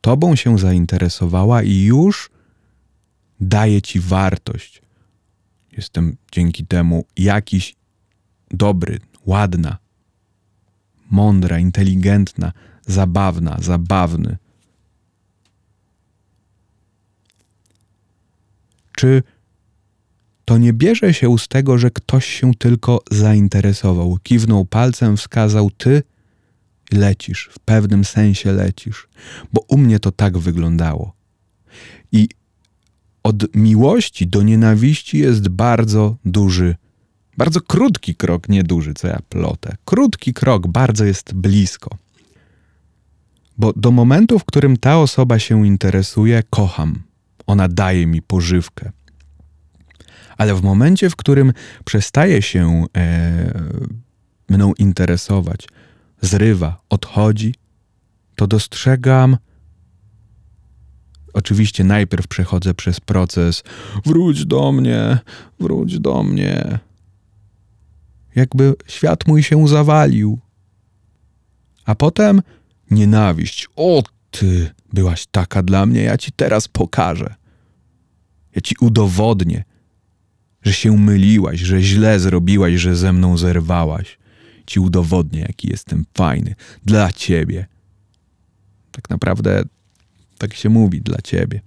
tobą 0.00 0.36
się 0.36 0.58
zainteresowała 0.58 1.62
i 1.62 1.82
już 1.82 2.30
daje 3.42 3.82
ci 3.82 4.00
wartość. 4.00 4.82
Jestem 5.72 6.16
dzięki 6.32 6.66
temu 6.66 7.04
jakiś 7.16 7.76
dobry, 8.50 9.00
ładna, 9.26 9.78
mądra, 11.10 11.58
inteligentna, 11.58 12.52
zabawna, 12.86 13.56
zabawny. 13.60 14.36
Czy 18.92 19.22
to 20.44 20.58
nie 20.58 20.72
bierze 20.72 21.14
się 21.14 21.38
z 21.38 21.48
tego, 21.48 21.78
że 21.78 21.90
ktoś 21.90 22.26
się 22.26 22.54
tylko 22.54 23.00
zainteresował, 23.10 24.18
kiwnął 24.22 24.64
palcem, 24.64 25.16
wskazał 25.16 25.70
ty 25.70 26.02
lecisz, 26.92 27.50
w 27.52 27.58
pewnym 27.58 28.04
sensie 28.04 28.52
lecisz, 28.52 29.08
bo 29.52 29.60
u 29.68 29.78
mnie 29.78 29.98
to 29.98 30.12
tak 30.12 30.38
wyglądało. 30.38 31.16
I 32.12 32.28
od 33.22 33.54
miłości 33.54 34.26
do 34.26 34.42
nienawiści 34.42 35.18
jest 35.18 35.48
bardzo 35.48 36.16
duży, 36.24 36.76
bardzo 37.36 37.60
krótki 37.60 38.14
krok, 38.14 38.48
nie 38.48 38.62
duży, 38.62 38.94
co 38.94 39.08
ja 39.08 39.18
plotę. 39.28 39.76
Krótki 39.84 40.34
krok, 40.34 40.66
bardzo 40.66 41.04
jest 41.04 41.34
blisko. 41.34 41.96
Bo 43.58 43.72
do 43.76 43.90
momentu, 43.90 44.38
w 44.38 44.44
którym 44.44 44.76
ta 44.76 44.98
osoba 44.98 45.38
się 45.38 45.66
interesuje, 45.66 46.42
kocham. 46.50 47.02
Ona 47.46 47.68
daje 47.68 48.06
mi 48.06 48.22
pożywkę. 48.22 48.92
Ale 50.36 50.54
w 50.54 50.62
momencie, 50.62 51.10
w 51.10 51.16
którym 51.16 51.52
przestaje 51.84 52.42
się 52.42 52.84
e, 52.96 53.52
mną 54.48 54.72
interesować, 54.78 55.68
zrywa, 56.20 56.80
odchodzi, 56.88 57.54
to 58.36 58.46
dostrzegam. 58.46 59.36
Oczywiście 61.32 61.84
najpierw 61.84 62.26
przechodzę 62.26 62.74
przez 62.74 63.00
proces 63.00 63.62
wróć 64.04 64.46
do 64.46 64.72
mnie, 64.72 65.18
wróć 65.60 65.98
do 65.98 66.22
mnie. 66.22 66.78
Jakby 68.34 68.74
świat 68.86 69.26
mój 69.26 69.42
się 69.42 69.68
zawalił. 69.68 70.38
A 71.84 71.94
potem 71.94 72.42
nienawiść. 72.90 73.68
O 73.76 74.02
ty, 74.30 74.70
byłaś 74.92 75.26
taka 75.26 75.62
dla 75.62 75.86
mnie, 75.86 76.02
ja 76.02 76.18
ci 76.18 76.32
teraz 76.32 76.68
pokażę. 76.68 77.34
Ja 78.54 78.60
ci 78.60 78.74
udowodnię, 78.80 79.64
że 80.62 80.72
się 80.72 80.96
myliłaś, 80.96 81.60
że 81.60 81.82
źle 81.82 82.20
zrobiłaś, 82.20 82.74
że 82.74 82.96
ze 82.96 83.12
mną 83.12 83.36
zerwałaś 83.36 84.18
ci 84.66 84.80
udowodnię, 84.80 85.40
jaki 85.40 85.70
jestem 85.70 86.04
fajny 86.14 86.54
dla 86.84 87.12
ciebie. 87.12 87.66
Tak 88.90 89.10
naprawdę 89.10 89.62
tak 90.42 90.54
się 90.54 90.68
mówi 90.68 91.00
dla 91.00 91.18
ciebie. 91.18 91.60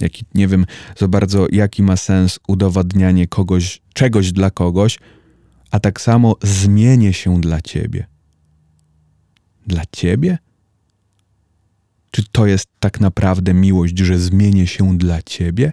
Jaki, 0.00 0.24
nie 0.34 0.48
wiem 0.48 0.66
za 0.96 1.08
bardzo, 1.08 1.46
jaki 1.52 1.82
ma 1.82 1.96
sens 1.96 2.38
udowadnianie 2.48 3.26
kogoś, 3.26 3.80
czegoś 3.94 4.32
dla 4.32 4.50
kogoś, 4.50 4.98
a 5.70 5.80
tak 5.80 6.00
samo 6.00 6.36
zmienię 6.42 7.12
się 7.12 7.40
dla 7.40 7.60
ciebie. 7.60 8.06
Dla 9.66 9.82
ciebie? 9.92 10.38
Czy 12.10 12.24
to 12.32 12.46
jest 12.46 12.68
tak 12.80 13.00
naprawdę 13.00 13.54
miłość, 13.54 13.98
że 13.98 14.18
zmienię 14.18 14.66
się 14.66 14.98
dla 14.98 15.22
ciebie? 15.22 15.72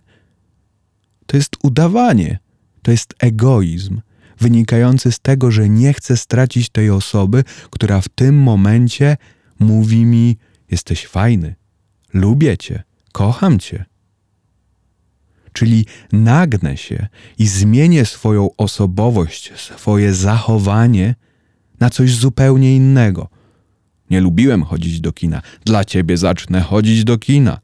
To 1.26 1.38
jest 1.38 1.52
udawanie, 1.64 2.40
to 2.82 2.92
jest 2.92 3.14
egoizm 3.20 4.02
wynikający 4.40 5.12
z 5.12 5.20
tego, 5.20 5.52
że 5.52 5.70
nie 5.70 5.94
chcę 5.94 6.18
stracić 6.18 6.70
tej 6.70 6.90
osoby, 6.90 7.44
która 7.70 8.02
w 8.02 8.10
tym 8.10 8.36
momencie 8.38 9.18
mówi 9.60 10.06
mi: 10.06 10.38
Jesteś 10.72 11.08
fajny, 11.08 11.56
lubię 12.14 12.58
cię, 12.58 12.84
kocham 13.12 13.60
cię. 13.60 13.86
Czyli 15.54 15.86
nagnę 16.12 16.78
się 16.78 17.08
i 17.40 17.48
zmienię 17.48 18.06
swoją 18.06 18.50
osobowość, 18.58 19.54
swoje 19.56 20.14
zachowanie 20.14 21.16
na 21.80 21.90
coś 21.90 22.16
zupełnie 22.16 22.76
innego. 22.76 23.30
Nie 24.10 24.22
lubiłem 24.22 24.64
chodzić 24.64 25.02
do 25.02 25.12
kina, 25.12 25.42
dla 25.66 25.86
ciebie 25.86 26.18
zacznę 26.18 26.62
chodzić 26.62 27.04
do 27.04 27.18
kina. 27.18 27.60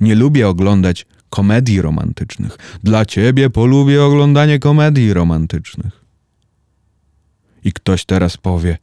Nie 0.00 0.14
lubię 0.14 0.48
oglądać 0.48 1.06
komedii 1.30 1.82
romantycznych. 1.82 2.58
Dla 2.82 3.04
ciebie 3.04 3.50
polubię 3.50 4.04
oglądanie 4.04 4.58
komedii 4.58 5.12
romantycznych. 5.12 6.04
I 7.64 7.72
ktoś 7.72 8.04
teraz 8.04 8.36
powie: 8.36 8.78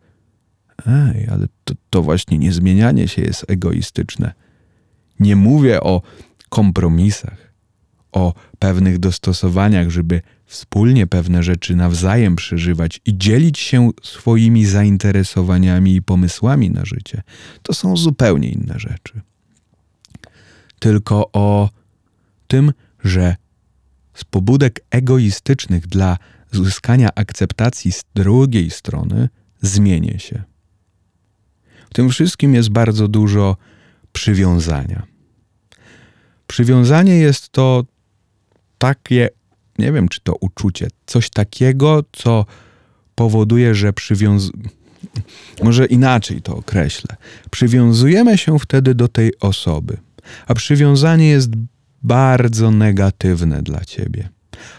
Ej, 0.88 1.28
ale 1.28 1.48
to, 1.64 1.74
to 1.90 2.02
właśnie 2.02 2.38
niezmienianie 2.38 3.08
się 3.08 3.22
jest 3.22 3.46
egoistyczne. 3.48 4.34
Nie 5.20 5.36
mówię 5.36 5.82
o 5.82 6.02
kompromisach, 6.50 7.54
o 8.12 8.34
pewnych 8.60 9.00
dostosowaniach, 9.00 9.90
żeby 9.90 10.22
wspólnie 10.46 11.08
pewne 11.08 11.44
rzeczy 11.44 11.76
nawzajem 11.76 12.36
przeżywać 12.36 13.02
i 13.06 13.18
dzielić 13.18 13.60
się 13.60 13.90
swoimi 14.04 14.66
zainteresowaniami 14.66 15.96
i 15.96 16.02
pomysłami 16.02 16.72
na 16.72 16.86
życie. 16.86 17.22
To 17.64 17.74
są 17.74 17.98
zupełnie 17.98 18.50
inne 18.50 18.80
rzeczy. 18.80 19.22
tylko 20.80 21.30
o 21.34 21.70
tym, 22.48 22.74
że 23.04 23.36
z 24.14 24.24
pobudek 24.24 24.80
egoistycznych 24.92 25.88
dla 25.88 26.18
uzyskania 26.54 27.10
akceptacji 27.16 27.92
z 27.92 28.04
drugiej 28.16 28.70
strony 28.70 29.30
zmienię 29.62 30.20
się. 30.20 30.44
W 31.92 31.94
tym 31.94 32.10
wszystkim 32.10 32.54
jest 32.54 32.70
bardzo 32.70 33.08
dużo 33.08 33.58
przywiązania. 34.14 35.04
Przywiązanie 36.48 37.18
jest 37.18 37.50
to 37.50 37.84
takie, 38.78 39.30
nie 39.78 39.92
wiem 39.92 40.08
czy 40.08 40.22
to 40.22 40.36
uczucie, 40.36 40.88
coś 41.06 41.30
takiego, 41.30 42.04
co 42.12 42.46
powoduje, 43.16 43.76
że 43.76 43.94
przywiąz... 43.94 44.52
Może 45.64 45.86
inaczej 45.86 46.42
to 46.42 46.56
określę. 46.56 47.16
Przywiązujemy 47.52 48.38
się 48.38 48.60
wtedy 48.60 48.96
do 48.96 49.08
tej 49.08 49.40
osoby, 49.40 49.98
a 50.48 50.54
przywiązanie 50.54 51.28
jest 51.28 51.52
bardzo 52.04 52.72
negatywne 52.72 53.64
dla 53.64 53.86
ciebie, 53.86 54.30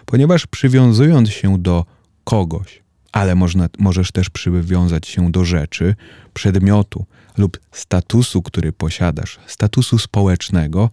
ponieważ 0.07 0.47
przywiązując 0.47 1.31
się 1.31 1.59
do 1.59 1.85
kogoś, 2.25 2.83
ale 3.13 3.35
można, 3.35 3.69
możesz 3.79 4.13
też 4.13 4.31
przywiązać 4.31 5.09
się 5.09 5.31
do 5.33 5.45
rzeczy, 5.45 5.95
przedmiotu 6.35 7.07
lub 7.39 7.61
statusu, 7.73 8.43
który 8.43 8.73
posiadasz, 8.73 9.39
statusu 9.47 9.99
społecznego, 9.99 10.91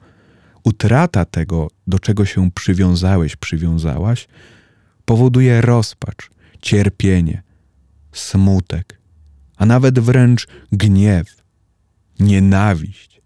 utrata 0.64 1.26
tego, 1.26 1.68
do 1.88 2.00
czego 2.00 2.26
się 2.26 2.52
przywiązałeś, 2.52 3.36
przywiązałaś, 3.36 4.28
powoduje 5.06 5.62
rozpacz, 5.62 6.30
cierpienie, 6.62 7.44
smutek, 8.12 9.00
a 9.58 9.66
nawet 9.66 10.00
wręcz 10.00 10.48
gniew, 10.72 11.44
nienawiść. 12.20 13.22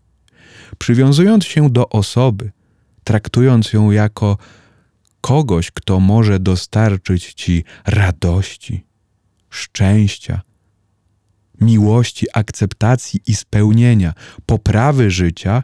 Przywiązując 0.77 1.45
się 1.45 1.69
do 1.69 1.89
osoby, 1.89 2.51
traktując 3.03 3.73
ją 3.73 3.91
jako 3.91 4.37
kogoś, 5.23 5.71
kto 5.71 5.99
może 5.99 6.39
dostarczyć 6.39 7.33
ci 7.33 7.63
radości, 7.85 8.85
szczęścia, 9.49 10.41
miłości, 11.61 12.27
akceptacji 12.33 13.19
i 13.27 13.35
spełnienia, 13.35 14.13
poprawy 14.45 15.11
życia, 15.11 15.63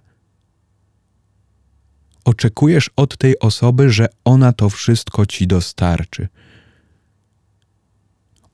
oczekujesz 2.25 2.89
od 2.95 3.17
tej 3.17 3.39
osoby, 3.39 3.89
że 3.89 4.07
ona 4.25 4.53
to 4.53 4.69
wszystko 4.69 5.25
ci 5.25 5.47
dostarczy. 5.47 6.27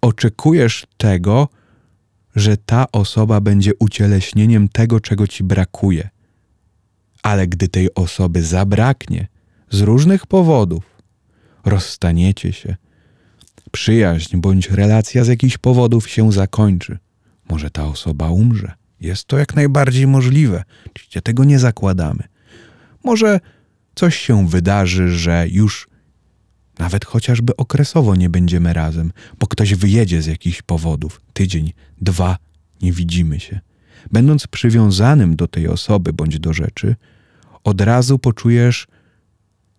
Oczekujesz 0.02 0.88
tego, 0.98 1.50
że 2.36 2.58
ta 2.58 2.92
osoba 2.92 3.42
będzie 3.42 3.72
ucieleśnieniem 3.80 4.70
tego, 4.70 5.00
czego 5.00 5.28
ci 5.28 5.44
brakuje. 5.44 6.10
Ale 7.24 7.48
gdy 7.48 7.68
tej 7.68 7.96
osoby 7.96 8.44
zabraknie 8.44 9.28
z 9.70 9.82
różnych 9.82 10.28
powodów, 10.28 10.95
rozstaniecie 11.66 12.54
się, 12.54 12.76
przyjaźń 13.72 14.38
bądź 14.38 14.70
relacja 14.70 15.24
z 15.24 15.28
jakichś 15.28 15.58
powodów 15.58 16.10
się 16.10 16.32
zakończy, 16.32 16.98
może 17.50 17.72
ta 17.72 17.86
osoba 17.86 18.30
umrze. 18.30 18.72
Jest 19.02 19.26
to 19.26 19.38
jak 19.38 19.56
najbardziej 19.56 20.08
możliwe. 20.08 20.64
Oczywiście 20.86 21.22
tego 21.22 21.44
nie 21.44 21.60
zakładamy. 21.60 22.24
Może 23.04 23.40
coś 23.96 24.18
się 24.18 24.48
wydarzy, 24.48 25.10
że 25.10 25.46
już 25.50 25.88
nawet 26.80 27.06
chociażby 27.06 27.56
okresowo 27.56 28.16
nie 28.16 28.30
będziemy 28.30 28.74
razem, 28.74 29.12
bo 29.40 29.48
ktoś 29.48 29.76
wyjedzie 29.76 30.22
z 30.22 30.26
jakichś 30.26 30.62
powodów. 30.62 31.22
Tydzień, 31.34 31.74
dwa, 32.02 32.38
nie 32.82 32.92
widzimy 32.92 33.40
się. 33.40 33.60
Będąc 34.12 34.48
przywiązanym 34.48 35.36
do 35.36 35.48
tej 35.48 35.68
osoby 35.68 36.14
bądź 36.14 36.40
do 36.40 36.54
rzeczy, 36.54 36.96
od 37.64 37.82
razu 37.82 38.20
poczujesz 38.20 38.88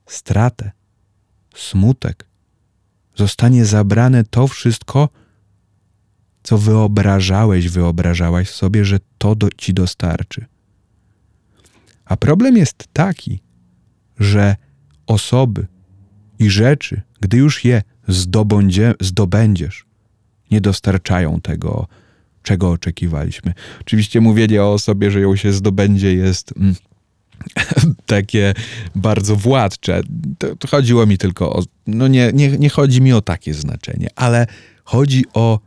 stratę, 0.06 0.72
smutek. 1.56 2.26
Zostanie 3.16 3.64
zabrane 3.64 4.24
to 4.24 4.46
wszystko, 4.48 5.08
co 6.42 6.58
wyobrażałeś, 6.58 7.68
wyobrażałaś 7.68 8.50
sobie, 8.50 8.84
że 8.84 8.98
to 9.18 9.34
do, 9.34 9.48
ci 9.56 9.74
dostarczy. 9.74 10.46
A 12.04 12.16
problem 12.16 12.56
jest 12.56 12.88
taki, 12.92 13.40
że 14.18 14.56
osoby 15.06 15.66
i 16.38 16.50
rzeczy, 16.50 17.02
gdy 17.20 17.36
już 17.36 17.64
je 17.64 17.82
zdobędzie, 18.08 18.94
zdobędziesz, 19.00 19.86
nie 20.50 20.60
dostarczają 20.60 21.40
tego, 21.40 21.86
czego 22.42 22.70
oczekiwaliśmy. 22.70 23.54
Oczywiście 23.80 24.20
mówienie 24.20 24.62
o 24.62 24.72
osobie, 24.72 25.10
że 25.10 25.20
ją 25.20 25.36
się 25.36 25.52
zdobędzie, 25.52 26.14
jest 26.14 26.52
mm, 26.56 26.74
takie 28.06 28.54
bardzo 28.94 29.36
władcze. 29.36 30.00
To, 30.38 30.56
to, 30.56 30.68
chodziło 30.68 31.06
mi 31.06 31.18
tylko 31.18 31.52
o. 31.52 31.62
No 31.86 32.08
nie, 32.08 32.30
nie, 32.34 32.50
nie 32.50 32.68
chodzi 32.68 33.00
mi 33.00 33.12
o 33.12 33.20
takie 33.20 33.54
znaczenie, 33.54 34.08
ale 34.16 34.46
chodzi 34.84 35.24
o. 35.34 35.60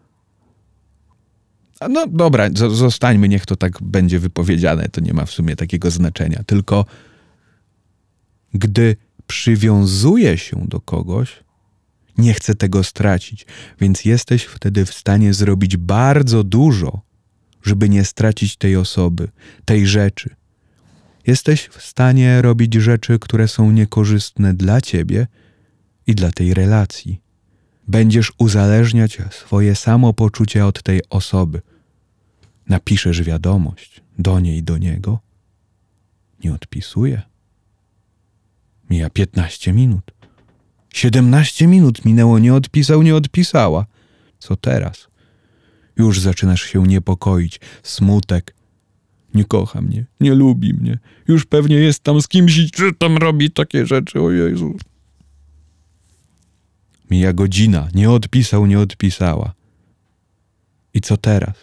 No 1.89 2.07
dobra, 2.07 2.49
zostańmy, 2.53 3.29
niech 3.29 3.45
to 3.45 3.55
tak 3.55 3.81
będzie 3.81 4.19
wypowiedziane, 4.19 4.89
to 4.89 5.01
nie 5.01 5.13
ma 5.13 5.25
w 5.25 5.31
sumie 5.31 5.55
takiego 5.55 5.91
znaczenia. 5.91 6.43
Tylko 6.45 6.85
gdy 8.53 8.95
przywiązuje 9.27 10.37
się 10.37 10.65
do 10.67 10.79
kogoś, 10.79 11.43
nie 12.17 12.33
chce 12.33 12.55
tego 12.55 12.83
stracić, 12.83 13.45
więc 13.81 14.05
jesteś 14.05 14.43
wtedy 14.43 14.85
w 14.85 14.93
stanie 14.93 15.33
zrobić 15.33 15.77
bardzo 15.77 16.43
dużo, 16.43 17.01
żeby 17.63 17.89
nie 17.89 18.05
stracić 18.05 18.57
tej 18.57 18.75
osoby, 18.75 19.27
tej 19.65 19.87
rzeczy. 19.87 20.38
Jesteś 21.29 21.67
w 21.67 21.81
stanie 21.81 22.41
robić 22.41 22.73
rzeczy, 22.73 23.19
które 23.19 23.47
są 23.47 23.71
niekorzystne 23.71 24.53
dla 24.53 24.81
ciebie 24.81 25.27
i 26.07 26.15
dla 26.15 26.31
tej 26.31 26.53
relacji. 26.53 27.21
Będziesz 27.87 28.31
uzależniać 28.37 29.17
swoje 29.31 29.75
samopoczucie 29.75 30.65
od 30.65 30.83
tej 30.83 31.01
osoby. 31.09 31.61
Napiszesz 32.69 33.23
wiadomość 33.23 34.01
do 34.19 34.39
niej, 34.39 34.63
do 34.63 34.77
niego. 34.77 35.19
Nie 36.43 36.53
odpisuje. 36.53 37.21
Mija 38.89 39.09
15 39.09 39.73
minut. 39.73 40.11
17 40.93 41.67
minut 41.67 42.05
minęło, 42.05 42.39
nie 42.39 42.53
odpisał, 42.53 43.01
nie 43.01 43.15
odpisała. 43.15 43.85
Co 44.39 44.55
teraz? 44.55 45.07
Już 45.97 46.19
zaczynasz 46.19 46.61
się 46.61 46.87
niepokoić, 46.87 47.59
smutek. 47.83 48.58
Nie 49.33 49.45
kocha 49.45 49.81
mnie, 49.81 50.05
nie 50.19 50.35
lubi 50.35 50.73
mnie. 50.73 50.99
Już 51.27 51.45
pewnie 51.45 51.75
jest 51.75 52.03
tam 52.03 52.21
z 52.21 52.27
kimś 52.27 52.57
i 52.57 52.71
czy 52.71 52.93
tam 52.93 53.17
robi 53.17 53.51
takie 53.51 53.85
rzeczy, 53.85 54.21
o 54.21 54.31
Jezu. 54.31 54.75
Mija 57.11 57.33
godzina, 57.33 57.87
nie 57.95 58.11
odpisał, 58.11 58.65
nie 58.65 58.79
odpisała. 58.79 59.53
I 60.93 61.01
co 61.01 61.17
teraz? 61.17 61.55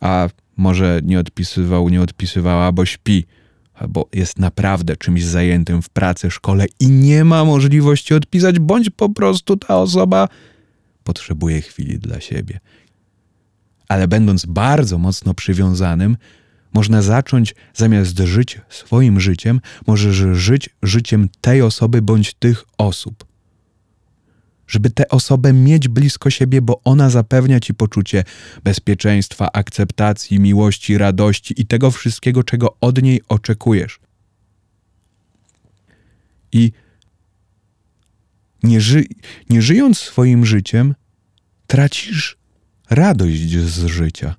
A 0.00 0.28
może 0.56 1.00
nie 1.04 1.18
odpisywał, 1.18 1.88
nie 1.88 2.02
odpisywała, 2.02 2.72
bo 2.72 2.84
śpi 2.84 3.24
albo 3.74 4.08
jest 4.12 4.38
naprawdę 4.38 4.96
czymś 4.96 5.24
zajętym 5.24 5.82
w 5.82 5.88
pracy, 5.88 6.30
szkole 6.30 6.66
i 6.80 6.86
nie 6.88 7.24
ma 7.24 7.44
możliwości 7.44 8.14
odpisać, 8.14 8.58
bądź 8.58 8.90
po 8.90 9.08
prostu 9.08 9.56
ta 9.56 9.78
osoba 9.78 10.28
potrzebuje 11.04 11.60
chwili 11.60 11.98
dla 11.98 12.20
siebie. 12.20 12.60
Ale 13.88 14.08
będąc 14.08 14.46
bardzo 14.46 14.98
mocno 14.98 15.34
przywiązanym, 15.34 16.16
można 16.74 17.02
zacząć 17.02 17.54
zamiast 17.74 18.18
żyć 18.18 18.60
swoim 18.68 19.20
życiem, 19.20 19.60
możesz 19.86 20.16
żyć 20.38 20.70
życiem 20.82 21.28
tej 21.40 21.62
osoby 21.62 22.02
bądź 22.02 22.34
tych 22.34 22.64
osób 22.78 23.24
żeby 24.66 24.90
tę 24.90 25.08
osobę 25.08 25.52
mieć 25.52 25.88
blisko 25.88 26.30
siebie, 26.30 26.62
bo 26.62 26.80
ona 26.84 27.10
zapewnia 27.10 27.60
ci 27.60 27.74
poczucie 27.74 28.24
bezpieczeństwa, 28.64 29.52
akceptacji, 29.52 30.40
miłości, 30.40 30.98
radości 30.98 31.60
i 31.60 31.66
tego 31.66 31.90
wszystkiego, 31.90 32.42
czego 32.42 32.76
od 32.80 33.02
niej 33.02 33.20
oczekujesz. 33.28 34.00
I 36.52 36.72
nie, 38.62 38.80
ży 38.80 39.04
nie 39.50 39.62
żyjąc 39.62 39.98
swoim 39.98 40.46
życiem, 40.46 40.94
tracisz 41.66 42.36
radość 42.90 43.58
z 43.58 43.84
życia, 43.84 44.34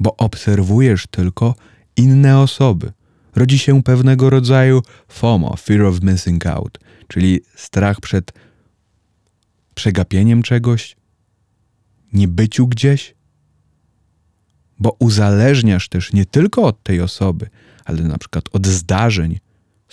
bo 0.00 0.16
obserwujesz 0.16 1.06
tylko 1.06 1.54
inne 1.96 2.38
osoby. 2.38 2.92
Rodzi 3.34 3.58
się 3.58 3.82
pewnego 3.82 4.30
rodzaju 4.30 4.82
FOMO, 5.08 5.56
fear 5.56 5.82
of 5.82 6.02
missing 6.02 6.46
out– 6.46 6.78
czyli 7.12 7.40
strach 7.56 8.00
przed 8.00 8.32
przegapieniem 9.74 10.42
czegoś, 10.42 10.96
niebyciu 12.12 12.66
gdzieś, 12.68 13.14
bo 14.78 14.96
uzależniasz 14.98 15.88
też 15.88 16.12
nie 16.12 16.26
tylko 16.26 16.62
od 16.62 16.82
tej 16.82 17.00
osoby, 17.00 17.50
ale 17.84 18.02
na 18.02 18.18
przykład 18.18 18.44
od 18.52 18.66
zdarzeń 18.66 19.38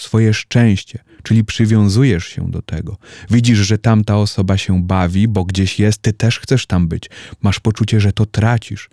swoje 0.02 0.34
szczęście, 0.34 1.00
czyli 1.24 1.46
przywiązujesz 1.46 2.28
się 2.28 2.52
do 2.52 2.62
tego. 2.62 2.98
Widzisz, 3.30 3.58
że 3.58 3.78
tamta 3.78 4.18
osoba 4.18 4.58
się 4.58 4.84
bawi, 4.84 5.28
bo 5.28 5.46
gdzieś 5.46 5.80
jest, 5.80 6.02
ty 6.02 6.14
też 6.14 6.40
chcesz 6.40 6.66
tam 6.66 6.88
być. 6.88 7.10
Masz 7.42 7.60
poczucie, 7.60 8.00
że 8.00 8.14
to 8.14 8.26
tracisz. 8.26 8.90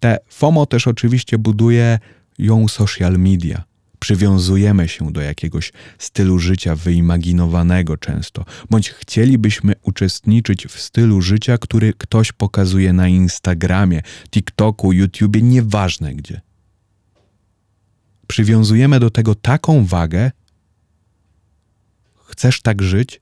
Te 0.00 0.18
FOMO 0.28 0.66
też 0.66 0.86
oczywiście 0.86 1.38
buduje 1.38 1.98
ją 2.38 2.68
social 2.68 3.18
media. 3.18 3.64
Przywiązujemy 3.98 4.88
się 4.88 5.12
do 5.12 5.20
jakiegoś 5.20 5.72
stylu 5.98 6.38
życia 6.38 6.76
wyimaginowanego 6.76 7.96
często, 7.96 8.44
bądź 8.70 8.90
chcielibyśmy 8.90 9.72
uczestniczyć 9.82 10.66
w 10.66 10.80
stylu 10.80 11.22
życia, 11.22 11.58
który 11.58 11.92
ktoś 11.98 12.32
pokazuje 12.32 12.92
na 12.92 13.08
Instagramie, 13.08 14.02
TikToku, 14.30 14.92
YouTubie, 14.92 15.42
nieważne 15.42 16.14
gdzie. 16.14 16.40
Przywiązujemy 18.30 19.00
do 19.00 19.10
tego 19.10 19.34
taką 19.34 19.84
wagę, 19.84 20.30
chcesz 22.24 22.62
tak 22.62 22.82
żyć, 22.82 23.20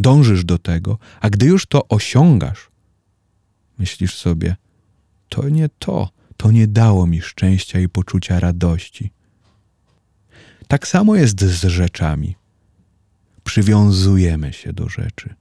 dążysz 0.00 0.44
do 0.44 0.58
tego, 0.58 0.98
a 1.20 1.30
gdy 1.30 1.46
już 1.46 1.66
to 1.66 1.88
osiągasz, 1.88 2.70
myślisz 3.78 4.14
sobie, 4.14 4.56
to 5.28 5.48
nie 5.48 5.68
to, 5.78 6.10
to 6.36 6.50
nie 6.50 6.66
dało 6.66 7.06
mi 7.06 7.20
szczęścia 7.22 7.80
i 7.80 7.88
poczucia 7.88 8.40
radości. 8.40 9.10
Tak 10.68 10.88
samo 10.88 11.16
jest 11.16 11.40
z 11.40 11.64
rzeczami. 11.64 12.36
Przywiązujemy 13.44 14.52
się 14.52 14.72
do 14.72 14.88
rzeczy. 14.88 15.34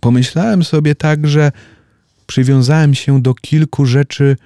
Pomyślałem 0.00 0.64
sobie 0.64 0.94
tak, 0.94 1.26
że 1.26 1.52
przywiązałem 2.26 2.94
się 2.94 3.22
do 3.22 3.34
kilku 3.34 3.86
rzeczy, 3.86 4.36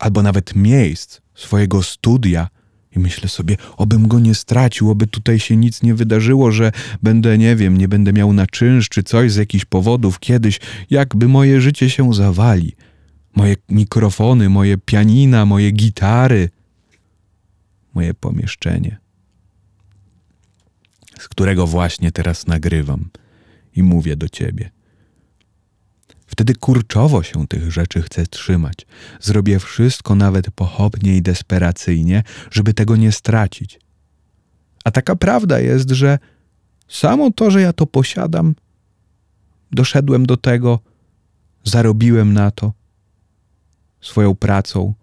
albo 0.00 0.22
nawet 0.22 0.56
miejsc 0.56 1.20
swojego 1.34 1.82
studia, 1.82 2.48
i 2.96 2.98
myślę 2.98 3.28
sobie, 3.28 3.56
obym 3.76 4.08
go 4.08 4.20
nie 4.20 4.34
stracił, 4.34 4.90
oby 4.90 5.06
tutaj 5.06 5.38
się 5.38 5.56
nic 5.56 5.82
nie 5.82 5.94
wydarzyło, 5.94 6.52
że 6.52 6.72
będę, 7.02 7.38
nie 7.38 7.56
wiem, 7.56 7.76
nie 7.76 7.88
będę 7.88 8.12
miał 8.12 8.32
na 8.32 8.46
czynsz 8.46 8.88
czy 8.88 9.02
coś 9.02 9.32
z 9.32 9.36
jakichś 9.36 9.64
powodów 9.64 10.18
kiedyś, 10.18 10.60
jakby 10.90 11.28
moje 11.28 11.60
życie 11.60 11.90
się 11.90 12.14
zawali. 12.14 12.72
Moje 13.34 13.56
mikrofony, 13.68 14.48
moje 14.48 14.78
pianina, 14.78 15.46
moje 15.46 15.70
gitary, 15.70 16.50
moje 17.94 18.14
pomieszczenie, 18.14 18.98
z 21.18 21.28
którego 21.28 21.66
właśnie 21.66 22.12
teraz 22.12 22.46
nagrywam 22.46 23.08
i 23.76 23.82
mówię 23.82 24.16
do 24.16 24.28
ciebie. 24.28 24.70
Wtedy 26.40 26.54
kurczowo 26.54 27.22
się 27.22 27.46
tych 27.46 27.72
rzeczy 27.72 28.02
chcę 28.02 28.26
trzymać. 28.26 28.86
Zrobię 29.20 29.58
wszystko 29.58 30.14
nawet 30.14 30.50
pochopnie 30.50 31.16
i 31.16 31.22
desperacyjnie, 31.22 32.22
żeby 32.50 32.74
tego 32.74 32.96
nie 32.96 33.12
stracić. 33.12 33.80
A 34.84 34.90
taka 34.90 35.16
prawda 35.16 35.58
jest, 35.58 35.90
że 35.90 36.18
samo 36.88 37.30
to, 37.30 37.50
że 37.50 37.60
ja 37.60 37.72
to 37.72 37.86
posiadam, 37.86 38.54
doszedłem 39.72 40.26
do 40.26 40.36
tego, 40.36 40.78
zarobiłem 41.64 42.32
na 42.32 42.50
to 42.50 42.72
swoją 44.00 44.34
pracą, 44.34 44.94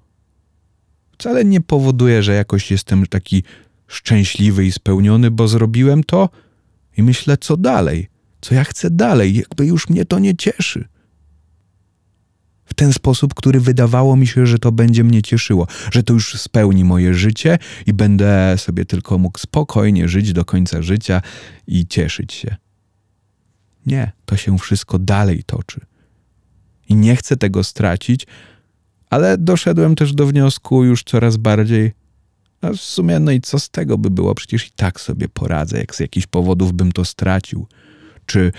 wcale 1.17 1.45
nie 1.45 1.61
powoduje, 1.61 2.23
że 2.23 2.33
jakoś 2.33 2.71
jestem 2.71 3.05
taki 3.05 3.43
szczęśliwy 3.87 4.65
i 4.65 4.71
spełniony, 4.71 5.31
bo 5.31 5.47
zrobiłem 5.47 6.03
to 6.03 6.29
i 6.97 7.03
myślę, 7.03 7.37
co 7.37 7.57
dalej, 7.57 8.07
co 8.41 8.55
ja 8.55 8.63
chcę 8.63 8.89
dalej, 8.89 9.35
jakby 9.35 9.65
już 9.65 9.89
mnie 9.89 10.05
to 10.05 10.19
nie 10.19 10.35
cieszy 10.35 10.87
ten 12.77 12.93
sposób, 12.93 13.33
który 13.33 13.59
wydawało 13.59 14.15
mi 14.15 14.27
się, 14.27 14.45
że 14.45 14.59
to 14.59 14.71
będzie 14.71 15.03
mnie 15.03 15.21
cieszyło, 15.21 15.67
że 15.91 16.03
to 16.03 16.13
już 16.13 16.41
spełni 16.41 16.83
moje 16.83 17.13
życie 17.13 17.57
i 17.85 17.93
będę 17.93 18.55
sobie 18.57 18.85
tylko 18.85 19.17
mógł 19.17 19.39
spokojnie 19.39 20.07
żyć 20.07 20.33
do 20.33 20.45
końca 20.45 20.81
życia 20.81 21.21
i 21.67 21.87
cieszyć 21.87 22.33
się. 22.33 22.55
Nie, 23.85 24.11
to 24.25 24.37
się 24.37 24.57
wszystko 24.57 24.99
dalej 24.99 25.43
toczy. 25.43 25.81
I 26.89 26.95
nie 26.95 27.15
chcę 27.15 27.37
tego 27.37 27.63
stracić, 27.63 28.27
ale 29.09 29.37
doszedłem 29.37 29.95
też 29.95 30.13
do 30.13 30.27
wniosku 30.27 30.83
już 30.83 31.03
coraz 31.03 31.37
bardziej, 31.37 31.91
a 32.61 32.69
w 32.69 32.75
sumie 32.75 33.19
no 33.19 33.31
i 33.31 33.41
co 33.41 33.59
z 33.59 33.69
tego 33.69 33.97
by 33.97 34.09
było? 34.09 34.35
Przecież 34.35 34.67
i 34.67 34.71
tak 34.75 35.01
sobie 35.01 35.29
poradzę, 35.29 35.77
jak 35.77 35.95
z 35.95 35.99
jakichś 35.99 36.27
powodów 36.27 36.73
bym 36.73 36.91
to 36.91 37.05
stracił. 37.05 37.67
Czy 38.25 38.51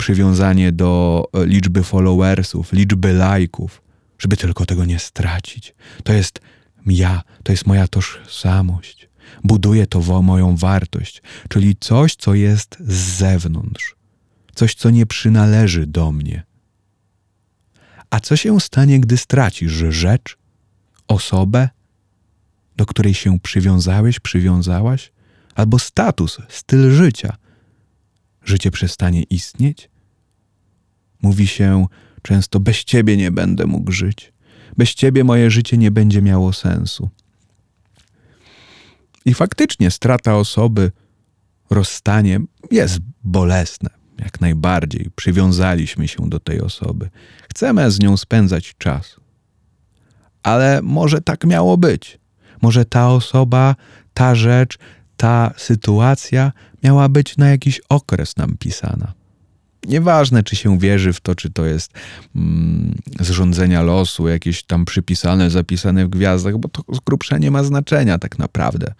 przywiązanie 0.00 0.72
do 0.72 1.24
e, 1.34 1.46
liczby 1.46 1.82
followersów, 1.82 2.72
liczby 2.72 3.12
lajków, 3.12 3.82
żeby 4.18 4.36
tylko 4.36 4.66
tego 4.66 4.84
nie 4.84 4.98
stracić. 4.98 5.74
To 6.04 6.12
jest 6.12 6.40
ja, 6.86 7.22
to 7.42 7.52
jest 7.52 7.66
moja 7.66 7.88
tożsamość. 7.88 9.08
Buduje 9.44 9.86
to 9.86 10.22
moją 10.22 10.56
wartość, 10.56 11.22
czyli 11.48 11.76
coś, 11.80 12.14
co 12.14 12.34
jest 12.34 12.76
z 12.80 12.94
zewnątrz, 12.94 13.96
coś, 14.54 14.74
co 14.74 14.90
nie 14.90 15.06
przynależy 15.06 15.86
do 15.86 16.12
mnie. 16.12 16.42
A 18.10 18.20
co 18.20 18.36
się 18.36 18.60
stanie, 18.60 19.00
gdy 19.00 19.16
stracisz 19.16 19.72
rzecz, 19.72 20.36
osobę, 21.08 21.68
do 22.76 22.86
której 22.86 23.14
się 23.14 23.40
przywiązałeś, 23.40 24.20
przywiązałaś, 24.20 25.12
albo 25.54 25.78
status, 25.78 26.38
styl 26.48 26.90
życia? 26.92 27.36
Życie 28.44 28.70
przestanie 28.70 29.22
istnieć? 29.22 29.89
Mówi 31.22 31.46
się 31.46 31.86
często: 32.22 32.60
Bez 32.60 32.84
ciebie 32.84 33.16
nie 33.16 33.30
będę 33.30 33.66
mógł 33.66 33.92
żyć. 33.92 34.32
Bez 34.76 34.94
ciebie 34.94 35.24
moje 35.24 35.50
życie 35.50 35.78
nie 35.78 35.90
będzie 35.90 36.22
miało 36.22 36.52
sensu. 36.52 37.08
I 39.24 39.34
faktycznie 39.34 39.90
strata 39.90 40.36
osoby, 40.36 40.92
rozstanie 41.70 42.40
jest 42.70 42.98
bolesne, 43.24 43.90
jak 44.18 44.40
najbardziej. 44.40 45.10
Przywiązaliśmy 45.16 46.08
się 46.08 46.28
do 46.28 46.40
tej 46.40 46.60
osoby. 46.60 47.10
Chcemy 47.50 47.90
z 47.90 48.00
nią 48.00 48.16
spędzać 48.16 48.74
czas. 48.78 49.16
Ale 50.42 50.80
może 50.82 51.20
tak 51.20 51.44
miało 51.44 51.76
być. 51.76 52.18
Może 52.62 52.84
ta 52.84 53.08
osoba, 53.08 53.76
ta 54.14 54.34
rzecz, 54.34 54.78
ta 55.16 55.54
sytuacja 55.56 56.52
miała 56.82 57.08
być 57.08 57.36
na 57.36 57.50
jakiś 57.50 57.80
okres 57.88 58.36
nam 58.36 58.56
pisana. 58.58 59.19
Nieważne, 59.86 60.42
czy 60.42 60.56
się 60.56 60.78
wierzy 60.78 61.12
w 61.12 61.20
to, 61.20 61.34
czy 61.34 61.50
to 61.50 61.66
jest 61.66 61.92
mm, 62.36 62.94
zrządzenia 63.20 63.82
losu, 63.82 64.28
jakieś 64.28 64.62
tam 64.62 64.84
przypisane, 64.84 65.50
zapisane 65.50 66.06
w 66.06 66.08
gwiazdach, 66.08 66.58
bo 66.58 66.68
to 66.68 66.82
z 66.94 67.00
grubsza 67.00 67.38
nie 67.38 67.50
ma 67.50 67.64
znaczenia 67.64 68.18
tak 68.18 68.38
naprawdę. 68.38 68.94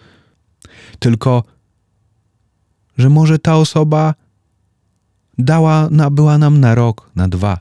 Tylko, 0.99 1.45
że 2.99 3.11
może 3.11 3.39
ta 3.39 3.57
osoba 3.57 4.15
dała, 5.39 5.89
na, 5.91 6.11
była 6.11 6.39
nam 6.39 6.61
na 6.61 6.75
rok, 6.75 7.11
na 7.17 7.29
dwa. 7.29 7.59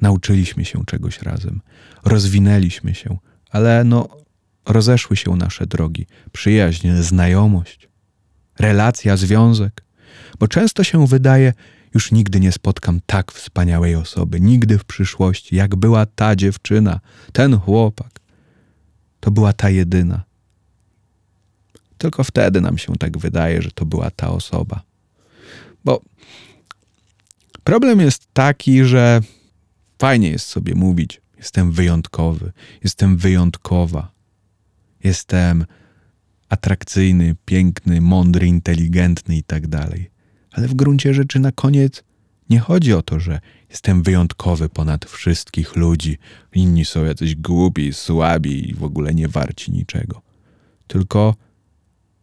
Nauczyliśmy 0.00 0.64
się 0.64 0.84
czegoś 0.86 1.22
razem, 1.22 1.60
rozwinęliśmy 2.04 2.94
się, 2.94 3.18
ale 3.50 3.84
no, 3.84 4.08
rozeszły 4.66 5.16
się 5.16 5.36
nasze 5.36 5.66
drogi, 5.66 6.06
przyjaźń, 6.32 6.88
znajomość, 7.00 7.88
relacja, 8.58 9.16
związek. 9.16 9.84
Bo 10.38 10.48
często 10.48 10.84
się 10.84 11.06
wydaje, 11.06 11.52
już 11.96 12.12
nigdy 12.12 12.40
nie 12.40 12.52
spotkam 12.52 13.00
tak 13.06 13.32
wspaniałej 13.32 13.94
osoby, 13.94 14.40
nigdy 14.40 14.78
w 14.78 14.84
przyszłości, 14.84 15.56
jak 15.56 15.76
była 15.76 16.06
ta 16.06 16.36
dziewczyna, 16.36 17.00
ten 17.32 17.58
chłopak. 17.58 18.20
To 19.20 19.30
była 19.30 19.52
ta 19.52 19.70
jedyna. 19.70 20.24
Tylko 21.98 22.24
wtedy 22.24 22.60
nam 22.60 22.78
się 22.78 22.96
tak 22.96 23.18
wydaje, 23.18 23.62
że 23.62 23.70
to 23.70 23.84
była 23.84 24.10
ta 24.10 24.30
osoba. 24.30 24.82
Bo 25.84 26.02
problem 27.64 28.00
jest 28.00 28.28
taki, 28.32 28.84
że 28.84 29.20
fajnie 29.98 30.30
jest 30.30 30.46
sobie 30.46 30.74
mówić: 30.74 31.20
Jestem 31.38 31.72
wyjątkowy, 31.72 32.52
jestem 32.84 33.16
wyjątkowa, 33.16 34.10
jestem 35.04 35.66
atrakcyjny, 36.48 37.36
piękny, 37.44 38.00
mądry, 38.00 38.46
inteligentny 38.46 39.36
i 39.36 39.42
tak 39.42 39.66
dalej 39.66 40.15
ale 40.56 40.68
w 40.68 40.74
gruncie 40.74 41.14
rzeczy 41.14 41.38
na 41.38 41.52
koniec 41.52 42.04
nie 42.50 42.58
chodzi 42.58 42.92
o 42.92 43.02
to, 43.02 43.20
że 43.20 43.40
jestem 43.70 44.02
wyjątkowy 44.02 44.68
ponad 44.68 45.04
wszystkich 45.04 45.76
ludzi, 45.76 46.18
inni 46.54 46.84
są 46.84 47.04
jacyś 47.04 47.34
głupi, 47.34 47.92
słabi 47.92 48.70
i 48.70 48.74
w 48.74 48.84
ogóle 48.84 49.14
nie 49.14 49.28
warci 49.28 49.72
niczego. 49.72 50.22
Tylko 50.86 51.34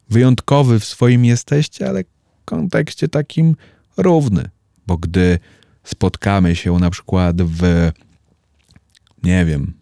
wyjątkowy 0.10 0.80
w 0.80 0.86
swoim 0.86 1.26
jesteście, 1.26 1.90
ale 1.90 2.04
w 2.04 2.46
kontekście 2.46 3.08
takim 3.08 3.56
równy, 3.98 4.50
bo 4.88 4.98
gdy 4.98 5.40
spotkamy 5.84 6.56
się 6.56 6.74
na 6.74 6.90
przykład 6.90 7.42
w, 7.42 7.92
nie 9.24 9.46
wiem, 9.46 9.74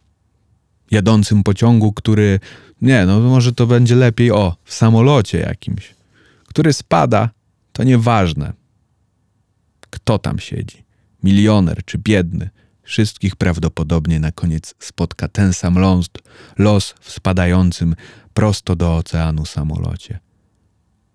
jadącym 0.91 1.43
pociągu, 1.43 1.93
który, 1.93 2.39
nie, 2.81 3.05
no 3.05 3.19
może 3.19 3.53
to 3.53 3.67
będzie 3.67 3.95
lepiej, 3.95 4.31
o, 4.31 4.55
w 4.63 4.73
samolocie 4.73 5.39
jakimś, 5.39 5.95
który 6.47 6.73
spada, 6.73 7.29
to 7.71 7.83
nieważne, 7.83 8.53
kto 9.89 10.19
tam 10.19 10.39
siedzi, 10.39 10.83
milioner 11.23 11.85
czy 11.85 11.97
biedny, 11.97 12.49
wszystkich 12.83 13.35
prawdopodobnie 13.35 14.19
na 14.19 14.31
koniec 14.31 14.75
spotka 14.79 15.27
ten 15.27 15.53
sam 15.53 15.79
los, 15.79 16.09
los 16.57 16.95
w 17.01 17.11
spadającym 17.11 17.95
prosto 18.33 18.75
do 18.75 18.95
oceanu 18.95 19.45
samolocie. 19.45 20.19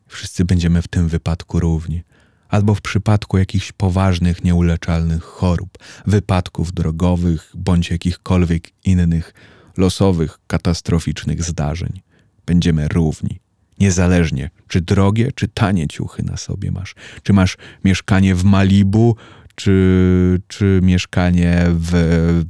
Wszyscy 0.08 0.44
będziemy 0.44 0.82
w 0.82 0.88
tym 0.88 1.08
wypadku 1.08 1.60
równi, 1.60 2.02
albo 2.48 2.74
w 2.74 2.80
przypadku 2.80 3.38
jakichś 3.38 3.72
poważnych, 3.72 4.44
nieuleczalnych 4.44 5.22
chorób, 5.22 5.78
wypadków 6.06 6.72
drogowych 6.72 7.52
bądź 7.54 7.90
jakichkolwiek 7.90 8.70
innych 8.84 9.34
losowych, 9.76 10.38
katastroficznych 10.46 11.42
zdarzeń. 11.42 12.00
Będziemy 12.46 12.88
równi. 12.88 13.40
Niezależnie, 13.80 14.50
czy 14.68 14.80
drogie, 14.80 15.32
czy 15.34 15.48
tanie 15.48 15.88
ciuchy 15.88 16.22
na 16.22 16.36
sobie 16.36 16.70
masz. 16.70 16.94
Czy 17.22 17.32
masz 17.32 17.56
mieszkanie 17.84 18.34
w 18.34 18.44
Malibu, 18.44 19.16
czy, 19.54 20.40
czy 20.48 20.80
mieszkanie 20.82 21.66
w 21.68 22.42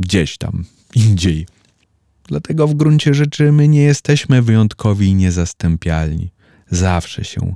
gdzieś 0.00 0.38
tam 0.38 0.64
indziej. 0.94 1.46
Dlatego 2.28 2.68
w 2.68 2.74
gruncie 2.74 3.14
rzeczy 3.14 3.52
my 3.52 3.68
nie 3.68 3.82
jesteśmy 3.82 4.42
wyjątkowi 4.42 5.06
i 5.06 5.14
niezastępialni. 5.14 6.30
Zawsze 6.70 7.24
się 7.24 7.54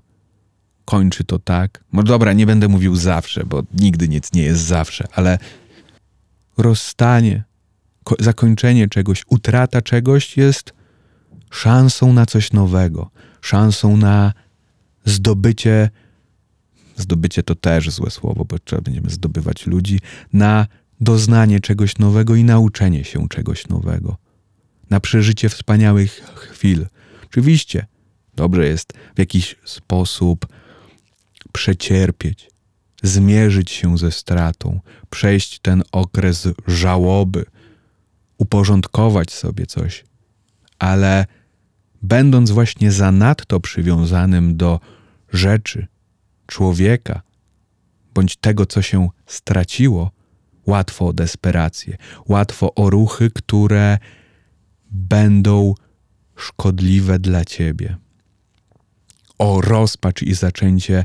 kończy 0.84 1.24
to 1.24 1.38
tak. 1.38 1.84
No 1.92 2.02
dobra, 2.02 2.32
nie 2.32 2.46
będę 2.46 2.68
mówił 2.68 2.96
zawsze, 2.96 3.44
bo 3.46 3.62
nigdy 3.74 4.08
nic 4.08 4.32
nie 4.32 4.42
jest 4.42 4.62
zawsze, 4.62 5.04
ale 5.12 5.38
rozstanie, 6.58 7.44
zakończenie 8.18 8.88
czegoś, 8.88 9.22
utrata 9.28 9.82
czegoś 9.82 10.36
jest 10.36 10.72
szansą 11.54 12.12
na 12.12 12.26
coś 12.26 12.52
nowego, 12.52 13.10
szansą 13.40 13.96
na 13.96 14.32
zdobycie, 15.04 15.90
zdobycie 16.96 17.42
to 17.42 17.54
też 17.54 17.90
złe 17.90 18.10
słowo, 18.10 18.44
bo 18.44 18.58
trzeba 18.58 18.82
będziemy 18.82 19.10
zdobywać 19.10 19.66
ludzi, 19.66 20.00
na 20.32 20.66
doznanie 21.00 21.60
czegoś 21.60 21.98
nowego 21.98 22.34
i 22.34 22.44
nauczenie 22.44 23.04
się 23.04 23.28
czegoś 23.28 23.68
nowego, 23.68 24.16
na 24.90 25.00
przeżycie 25.00 25.48
wspaniałych 25.48 26.12
chwil. 26.34 26.86
Oczywiście 27.24 27.86
dobrze 28.36 28.66
jest 28.66 28.92
w 29.14 29.18
jakiś 29.18 29.56
sposób 29.64 30.46
przecierpieć, 31.52 32.50
zmierzyć 33.02 33.70
się 33.70 33.98
ze 33.98 34.12
stratą, 34.12 34.80
przejść 35.10 35.58
ten 35.58 35.82
okres 35.92 36.48
żałoby, 36.66 37.44
uporządkować 38.38 39.32
sobie 39.32 39.66
coś, 39.66 40.04
ale 40.78 41.26
będąc 42.04 42.50
właśnie 42.50 42.92
zanadto 42.92 43.60
przywiązanym 43.60 44.56
do 44.56 44.80
rzeczy, 45.32 45.86
człowieka, 46.46 47.22
bądź 48.14 48.36
tego, 48.36 48.66
co 48.66 48.82
się 48.82 49.08
straciło, 49.26 50.10
łatwo 50.66 51.06
o 51.06 51.12
desperację, 51.12 51.96
łatwo 52.28 52.74
o 52.74 52.90
ruchy, 52.90 53.30
które 53.30 53.98
będą 54.90 55.74
szkodliwe 56.36 57.18
dla 57.18 57.44
ciebie, 57.44 57.96
o 59.38 59.60
rozpacz 59.60 60.22
i 60.22 60.34
zaczęcie 60.34 61.04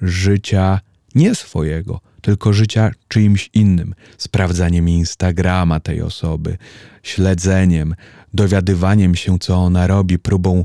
życia 0.00 0.80
nie 1.14 1.34
swojego, 1.34 2.00
tylko 2.24 2.52
życia 2.52 2.90
czyimś 3.08 3.50
innym, 3.54 3.94
sprawdzaniem 4.18 4.88
Instagrama 4.88 5.80
tej 5.80 6.02
osoby, 6.02 6.58
śledzeniem, 7.02 7.94
dowiadywaniem 8.34 9.14
się, 9.14 9.38
co 9.38 9.56
ona 9.56 9.86
robi, 9.86 10.18
próbą 10.18 10.64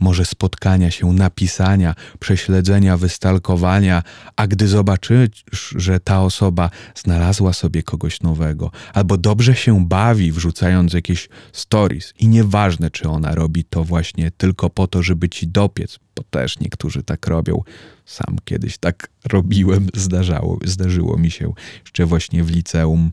może 0.00 0.24
spotkania 0.24 0.90
się, 0.90 1.12
napisania, 1.12 1.94
prześledzenia, 2.20 2.96
wystalkowania, 2.96 4.02
a 4.36 4.46
gdy 4.46 4.68
zobaczysz, 4.68 5.74
że 5.76 6.00
ta 6.00 6.22
osoba 6.22 6.70
znalazła 6.94 7.52
sobie 7.52 7.82
kogoś 7.82 8.20
nowego, 8.20 8.70
albo 8.94 9.16
dobrze 9.16 9.54
się 9.54 9.86
bawi, 9.86 10.32
wrzucając 10.32 10.92
jakieś 10.92 11.28
stories, 11.52 12.14
i 12.18 12.28
nieważne, 12.28 12.90
czy 12.90 13.08
ona 13.08 13.34
robi 13.34 13.64
to 13.64 13.84
właśnie 13.84 14.30
tylko 14.30 14.70
po 14.70 14.86
to, 14.86 15.02
żeby 15.02 15.28
ci 15.28 15.48
dopiec, 15.48 15.98
bo 16.16 16.22
też 16.30 16.60
niektórzy 16.60 17.02
tak 17.02 17.26
robią. 17.26 17.62
Sam 18.04 18.36
kiedyś 18.44 18.78
tak 18.78 19.10
robiłem, 19.24 19.88
zdarzało, 19.94 20.58
zdarzyło 20.64 21.18
mi 21.18 21.30
się 21.30 21.52
jeszcze 21.84 22.06
właśnie 22.06 22.44
w 22.44 22.50
liceum 22.50 23.10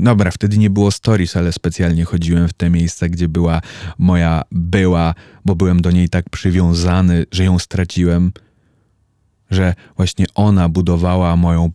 dobra, 0.00 0.30
wtedy 0.30 0.58
nie 0.58 0.70
było 0.70 0.90
stories, 0.90 1.36
ale 1.36 1.52
specjalnie 1.52 2.04
chodziłem 2.04 2.48
w 2.48 2.52
te 2.52 2.70
miejsca, 2.70 3.08
gdzie 3.08 3.28
była 3.28 3.60
moja 3.98 4.42
była, 4.52 5.14
bo 5.44 5.54
byłem 5.54 5.82
do 5.82 5.90
niej 5.90 6.08
tak 6.08 6.30
przywiązany, 6.30 7.26
że 7.32 7.44
ją 7.44 7.58
straciłem, 7.58 8.32
że 9.50 9.74
właśnie 9.96 10.26
ona 10.34 10.68
budowała 10.68 11.36
moją, 11.36 11.70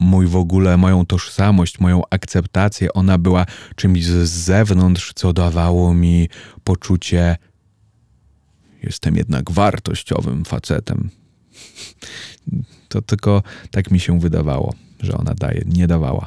mój 0.00 0.26
w 0.26 0.36
ogóle, 0.36 0.76
moją 0.76 1.06
tożsamość, 1.06 1.80
moją 1.80 2.02
akceptację. 2.10 2.92
Ona 2.92 3.18
była 3.18 3.46
czymś 3.76 4.04
z 4.04 4.30
zewnątrz, 4.30 5.12
co 5.14 5.32
dawało 5.32 5.94
mi 5.94 6.28
poczucie, 6.64 7.36
jestem 8.82 9.16
jednak 9.16 9.50
wartościowym 9.50 10.44
facetem. 10.44 11.10
To 12.88 13.02
tylko 13.02 13.42
tak 13.70 13.90
mi 13.90 14.00
się 14.00 14.20
wydawało, 14.20 14.74
że 15.00 15.16
ona 15.16 15.34
daje, 15.34 15.62
nie 15.66 15.86
dawała. 15.86 16.26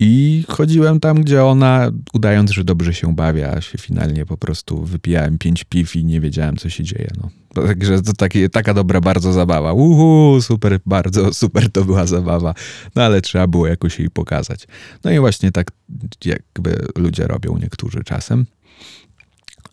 I 0.00 0.44
chodziłem 0.48 1.00
tam, 1.00 1.22
gdzie 1.22 1.44
ona, 1.44 1.90
udając, 2.12 2.50
że 2.50 2.64
dobrze 2.64 2.94
się 2.94 3.14
bawi, 3.14 3.42
a 3.42 3.60
się 3.60 3.78
finalnie 3.78 4.26
po 4.26 4.36
prostu 4.36 4.84
wypijałem 4.84 5.38
pięć 5.38 5.64
piw 5.64 5.96
i 5.96 6.04
nie 6.04 6.20
wiedziałem, 6.20 6.56
co 6.56 6.70
się 6.70 6.84
dzieje. 6.84 7.10
No. 7.20 7.30
Także 7.54 8.02
to 8.02 8.12
taki, 8.12 8.50
taka 8.50 8.74
dobra 8.74 9.00
bardzo 9.00 9.32
zabawa. 9.32 9.72
Uhu, 9.72 10.38
super, 10.42 10.78
bardzo 10.86 11.34
super 11.34 11.72
to 11.72 11.84
była 11.84 12.06
zabawa. 12.06 12.54
No 12.94 13.02
ale 13.02 13.20
trzeba 13.20 13.46
było 13.46 13.66
jakoś 13.66 13.98
jej 13.98 14.10
pokazać. 14.10 14.66
No 15.04 15.10
i 15.10 15.18
właśnie 15.18 15.52
tak 15.52 15.70
jakby 16.24 16.86
ludzie 16.96 17.26
robią 17.26 17.58
niektórzy 17.58 18.04
czasem. 18.04 18.46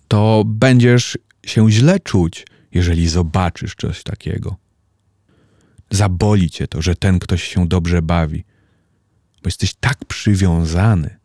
To 0.07 0.43
będziesz 0.45 1.17
się 1.45 1.71
źle 1.71 1.99
czuć, 1.99 2.47
jeżeli 2.71 3.07
zobaczysz 3.07 3.75
coś 3.75 4.03
takiego. 4.03 4.55
Zaboli 5.89 6.49
cię 6.49 6.67
to, 6.67 6.81
że 6.81 6.95
ten 6.95 7.19
ktoś 7.19 7.43
się 7.43 7.67
dobrze 7.67 8.01
bawi 8.01 8.43
bo 9.45 9.47
jesteś 9.47 9.73
tak 9.73 10.05
przywiązany 10.05 11.15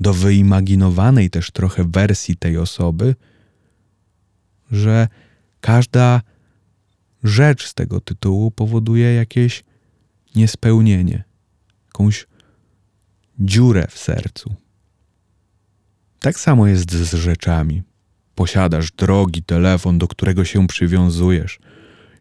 do 0.00 0.14
wyimaginowanej 0.14 1.30
też 1.30 1.50
trochę 1.50 1.84
wersji 1.84 2.36
tej 2.36 2.56
osoby, 2.56 3.14
że 4.70 5.08
każda 5.60 6.22
rzecz 7.24 7.66
z 7.66 7.74
tego 7.74 8.00
tytułu 8.00 8.50
powoduje 8.50 9.14
jakieś 9.14 9.64
niespełnienie, 10.36 11.24
jakąś 11.86 12.26
dziurę 13.38 13.86
w 13.90 13.98
sercu. 13.98 14.54
Tak 16.20 16.38
samo 16.40 16.66
jest 16.66 16.92
z 16.92 17.14
rzeczami. 17.14 17.82
Posiadasz 18.34 18.92
drogi 18.92 19.42
telefon, 19.42 19.98
do 19.98 20.08
którego 20.08 20.44
się 20.44 20.66
przywiązujesz– 20.66 21.58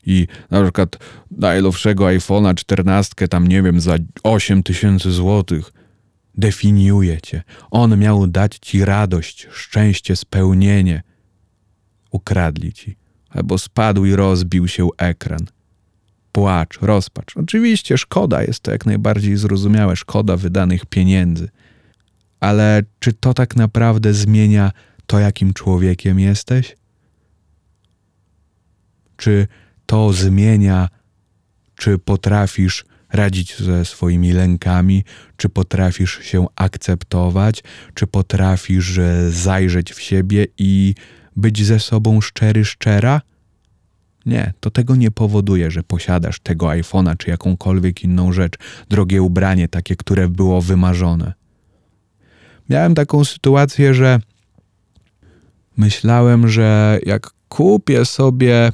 i 0.06 0.28
na 0.52 0.62
przykład 0.62 0.98
najnowszego 1.32 2.06
iPhone'a 2.06 2.56
14 2.56 3.28
tam 3.28 3.48
nie 3.48 3.64
wiem 3.64 3.80
za 3.80 3.96
8 4.24 4.64
tysięcy 4.64 5.12
złotych 5.12 5.72
definiuje 6.40 7.22
cię. 7.22 7.44
On 7.72 7.98
miał 7.98 8.28
dać 8.28 8.58
ci 8.62 8.86
radość, 8.86 9.48
szczęście, 9.52 10.16
spełnienie. 10.16 11.04
Ukradli 12.12 12.74
ci, 12.74 12.98
albo 13.30 13.58
spadł 13.58 14.06
i 14.06 14.16
rozbił 14.16 14.68
się 14.68 14.88
ekran. 14.98 15.46
Płacz, 16.32 16.80
rozpacz. 16.82 17.38
Oczywiście 17.38 17.98
szkoda 17.98 18.44
jest 18.44 18.60
to 18.60 18.72
jak 18.72 18.86
najbardziej 18.86 19.38
zrozumiałe, 19.38 19.96
szkoda 19.96 20.38
wydanych 20.38 20.86
pieniędzy. 20.86 21.50
Ale 22.40 22.84
czy 23.00 23.14
to 23.14 23.34
tak 23.34 23.56
naprawdę 23.56 24.14
zmienia 24.14 24.72
to, 25.06 25.20
jakim 25.20 25.54
człowiekiem 25.54 26.20
jesteś? 26.20 26.76
Czy 29.18 29.48
to 29.90 30.14
zmienia, 30.14 30.90
czy 31.76 31.98
potrafisz 31.98 32.86
radzić 33.14 33.60
ze 33.60 33.86
swoimi 33.86 34.32
lękami, 34.32 35.04
czy 35.38 35.50
potrafisz 35.50 36.20
się 36.22 36.46
akceptować, 36.56 37.64
czy 37.94 38.08
potrafisz 38.08 38.98
e, 38.98 39.32
zajrzeć 39.32 39.94
w 39.94 40.02
siebie 40.02 40.48
i 40.58 40.96
być 41.36 41.66
ze 41.66 41.80
sobą 41.80 42.22
szczery, 42.22 42.66
szczera? 42.66 43.22
Nie, 44.26 44.54
to 44.60 44.72
tego 44.72 44.96
nie 44.96 45.12
powoduje, 45.12 45.72
że 45.72 45.84
posiadasz 45.84 46.40
tego 46.40 46.66
iPhone'a 46.66 47.18
czy 47.18 47.30
jakąkolwiek 47.30 48.04
inną 48.04 48.34
rzecz, 48.34 48.54
drogie 48.90 49.22
ubranie, 49.22 49.68
takie, 49.68 49.96
które 49.96 50.28
było 50.28 50.62
wymarzone. 50.62 51.34
Miałem 52.70 52.96
taką 52.96 53.26
sytuację, 53.26 53.94
że 53.94 54.20
myślałem, 55.78 56.48
że 56.48 57.00
jak 57.06 57.30
kupię 57.48 58.06
sobie 58.06 58.72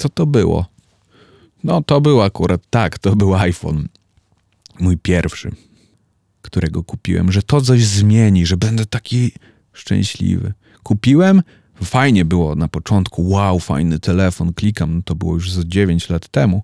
co 0.00 0.08
to 0.08 0.26
było? 0.26 0.66
No 1.64 1.82
to 1.82 2.00
był 2.00 2.22
akurat, 2.22 2.60
tak, 2.70 2.98
to 2.98 3.16
był 3.16 3.34
iPhone. 3.34 3.88
Mój 4.78 4.96
pierwszy, 4.96 5.50
którego 6.42 6.84
kupiłem, 6.84 7.32
że 7.32 7.42
to 7.42 7.60
coś 7.60 7.84
zmieni, 7.84 8.46
że 8.46 8.56
będę 8.56 8.86
taki 8.86 9.32
szczęśliwy. 9.72 10.52
Kupiłem, 10.82 11.42
fajnie 11.82 12.24
było 12.24 12.54
na 12.54 12.68
początku, 12.68 13.28
wow, 13.28 13.58
fajny 13.58 13.98
telefon, 13.98 14.52
klikam, 14.52 14.94
no 14.94 15.02
to 15.02 15.14
było 15.14 15.34
już 15.34 15.52
z 15.52 15.64
9 15.64 16.08
lat 16.08 16.28
temu 16.28 16.62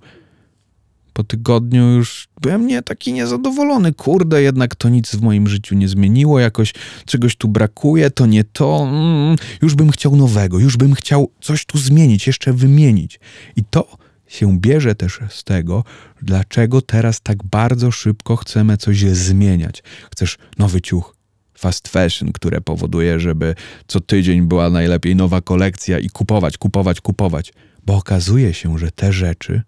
po 1.17 1.25
tygodniu 1.25 1.85
już 1.85 2.29
byłem 2.41 2.67
nie 2.67 2.83
taki 2.83 3.13
niezadowolony. 3.13 3.93
Kurde, 3.93 4.43
jednak 4.43 4.75
to 4.75 4.89
nic 4.89 5.17
w 5.17 5.23
moim 5.23 5.49
życiu 5.49 5.75
nie 5.75 5.89
zmieniło, 5.89 6.41
jakoś 6.41 6.75
czegoś 7.07 7.37
tu 7.37 7.49
brakuje, 7.49 8.11
to 8.11 8.27
nie 8.27 8.45
to. 8.45 8.89
Mm, 8.89 9.37
już 9.63 9.75
bym 9.75 9.91
chciał 9.91 10.17
nowego, 10.17 10.59
już 10.59 10.77
bym 10.77 10.95
chciał 10.95 11.31
coś 11.41 11.65
tu 11.65 11.79
zmienić, 11.79 12.27
jeszcze 12.27 12.53
wymienić. 12.53 13.21
I 13.57 13.65
to 13.65 13.89
się 14.29 14.59
bierze 14.59 14.95
też 14.95 15.21
z 15.29 15.45
tego, 15.45 15.85
dlaczego 16.23 16.83
teraz 16.83 17.21
tak 17.21 17.45
bardzo 17.45 17.91
szybko 17.91 18.37
chcemy 18.37 18.77
coś 18.77 18.99
zmieniać. 18.99 19.83
Chcesz 20.13 20.39
nowy 20.59 20.81
ciuch, 20.81 21.17
fast 21.59 21.89
fashion, 21.89 22.33
które 22.33 22.61
powoduje, 22.61 23.21
żeby 23.21 23.55
co 23.87 24.01
tydzień 24.01 24.43
była 24.43 24.71
najlepiej 24.71 25.17
nowa 25.17 25.41
kolekcja 25.41 25.99
i 25.99 26.11
kupować, 26.11 26.59
kupować, 26.59 27.01
kupować. 27.01 27.53
Bo 27.87 27.97
okazuje 27.97 28.55
się, 28.55 28.79
że 28.79 28.91
te 28.91 29.13
rzeczy 29.13 29.63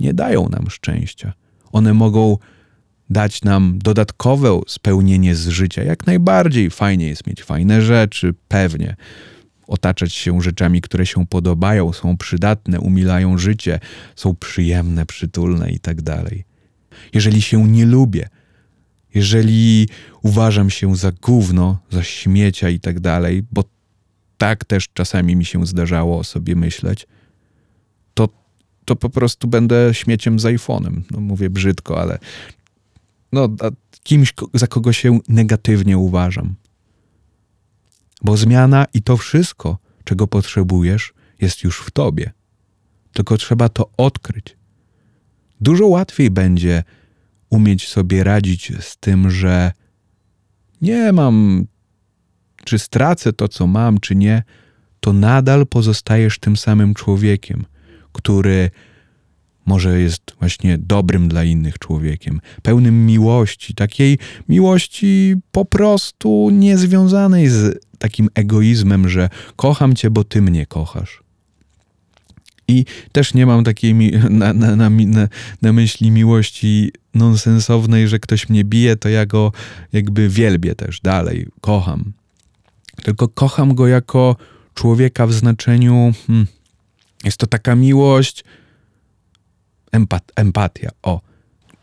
nie 0.00 0.14
dają 0.14 0.48
nam 0.48 0.70
szczęścia. 0.70 1.32
One 1.72 1.94
mogą 1.94 2.36
dać 3.10 3.42
nam 3.42 3.78
dodatkowe 3.78 4.60
spełnienie 4.66 5.34
z 5.34 5.48
życia. 5.48 5.82
Jak 5.82 6.06
najbardziej 6.06 6.70
fajnie 6.70 7.08
jest 7.08 7.26
mieć 7.26 7.42
fajne 7.42 7.82
rzeczy, 7.82 8.34
pewnie. 8.48 8.96
Otaczać 9.66 10.14
się 10.14 10.42
rzeczami, 10.42 10.80
które 10.80 11.06
się 11.06 11.26
podobają, 11.26 11.92
są 11.92 12.16
przydatne, 12.16 12.80
umilają 12.80 13.38
życie, 13.38 13.80
są 14.16 14.36
przyjemne, 14.36 15.06
przytulne 15.06 15.70
i 15.70 15.80
tak 15.80 16.02
dalej. 16.02 16.44
Jeżeli 17.14 17.42
się 17.42 17.68
nie 17.68 17.86
lubię, 17.86 18.28
jeżeli 19.14 19.88
uważam 20.22 20.70
się 20.70 20.96
za 20.96 21.12
gówno, 21.12 21.78
za 21.90 22.02
śmiecia 22.02 22.68
i 22.68 22.80
tak 22.80 23.00
dalej, 23.00 23.42
bo 23.52 23.64
tak 24.36 24.64
też 24.64 24.88
czasami 24.94 25.36
mi 25.36 25.44
się 25.44 25.66
zdarzało 25.66 26.18
o 26.18 26.24
sobie 26.24 26.56
myśleć, 26.56 27.06
to 28.88 28.96
po 28.96 29.10
prostu 29.10 29.48
będę 29.48 29.94
śmieciem 29.94 30.40
z 30.40 30.44
iPhone'em. 30.44 31.00
No 31.10 31.20
mówię 31.20 31.50
brzydko, 31.50 32.00
ale 32.00 32.18
no, 33.32 33.48
kimś, 34.02 34.34
za 34.54 34.66
kogo 34.66 34.92
się 34.92 35.18
negatywnie 35.28 35.98
uważam. 35.98 36.54
Bo 38.22 38.36
zmiana 38.36 38.86
i 38.94 39.02
to 39.02 39.16
wszystko, 39.16 39.78
czego 40.04 40.26
potrzebujesz, 40.26 41.12
jest 41.40 41.64
już 41.64 41.80
w 41.80 41.90
tobie. 41.90 42.32
Tylko 43.12 43.36
trzeba 43.36 43.68
to 43.68 43.90
odkryć. 43.96 44.56
Dużo 45.60 45.86
łatwiej 45.86 46.30
będzie 46.30 46.84
umieć 47.50 47.88
sobie 47.88 48.24
radzić 48.24 48.72
z 48.80 48.96
tym, 48.96 49.30
że 49.30 49.72
nie 50.80 51.12
mam, 51.12 51.66
czy 52.64 52.78
stracę 52.78 53.32
to, 53.32 53.48
co 53.48 53.66
mam, 53.66 54.00
czy 54.00 54.14
nie, 54.14 54.42
to 55.00 55.12
nadal 55.12 55.66
pozostajesz 55.66 56.38
tym 56.38 56.56
samym 56.56 56.94
człowiekiem, 56.94 57.64
który 58.18 58.70
może 59.66 60.00
jest 60.00 60.22
właśnie 60.38 60.78
dobrym 60.78 61.28
dla 61.28 61.44
innych 61.44 61.78
człowiekiem, 61.78 62.40
pełnym 62.62 63.06
miłości, 63.06 63.74
takiej 63.74 64.18
miłości 64.48 65.34
po 65.52 65.64
prostu 65.64 66.50
niezwiązanej 66.52 67.48
z 67.48 67.84
takim 67.98 68.28
egoizmem, 68.34 69.08
że 69.08 69.28
kocham 69.56 69.94
cię, 69.94 70.10
bo 70.10 70.24
ty 70.24 70.42
mnie 70.42 70.66
kochasz. 70.66 71.22
I 72.68 72.84
też 73.12 73.34
nie 73.34 73.46
mam 73.46 73.64
takiej 73.64 73.94
na, 74.30 74.52
na, 74.52 74.76
na, 74.76 74.90
na, 75.62 75.72
myśli 75.72 76.10
miłości 76.10 76.92
nonsensownej, 77.14 78.08
że 78.08 78.18
ktoś 78.18 78.48
mnie 78.48 78.64
bije, 78.64 78.96
to 78.96 79.08
ja 79.08 79.26
go 79.26 79.52
jakby 79.92 80.28
wielbię 80.28 80.74
też 80.74 81.00
dalej, 81.00 81.46
kocham. 81.60 82.12
Tylko 83.02 83.28
kocham 83.28 83.74
go 83.74 83.86
jako 83.86 84.36
człowieka 84.74 85.26
w 85.26 85.32
znaczeniu, 85.32 86.12
hmm, 86.26 86.46
jest 87.28 87.38
to 87.38 87.46
taka 87.46 87.74
miłość, 87.74 88.44
empat, 89.92 90.32
empatia. 90.36 90.90
O, 91.02 91.20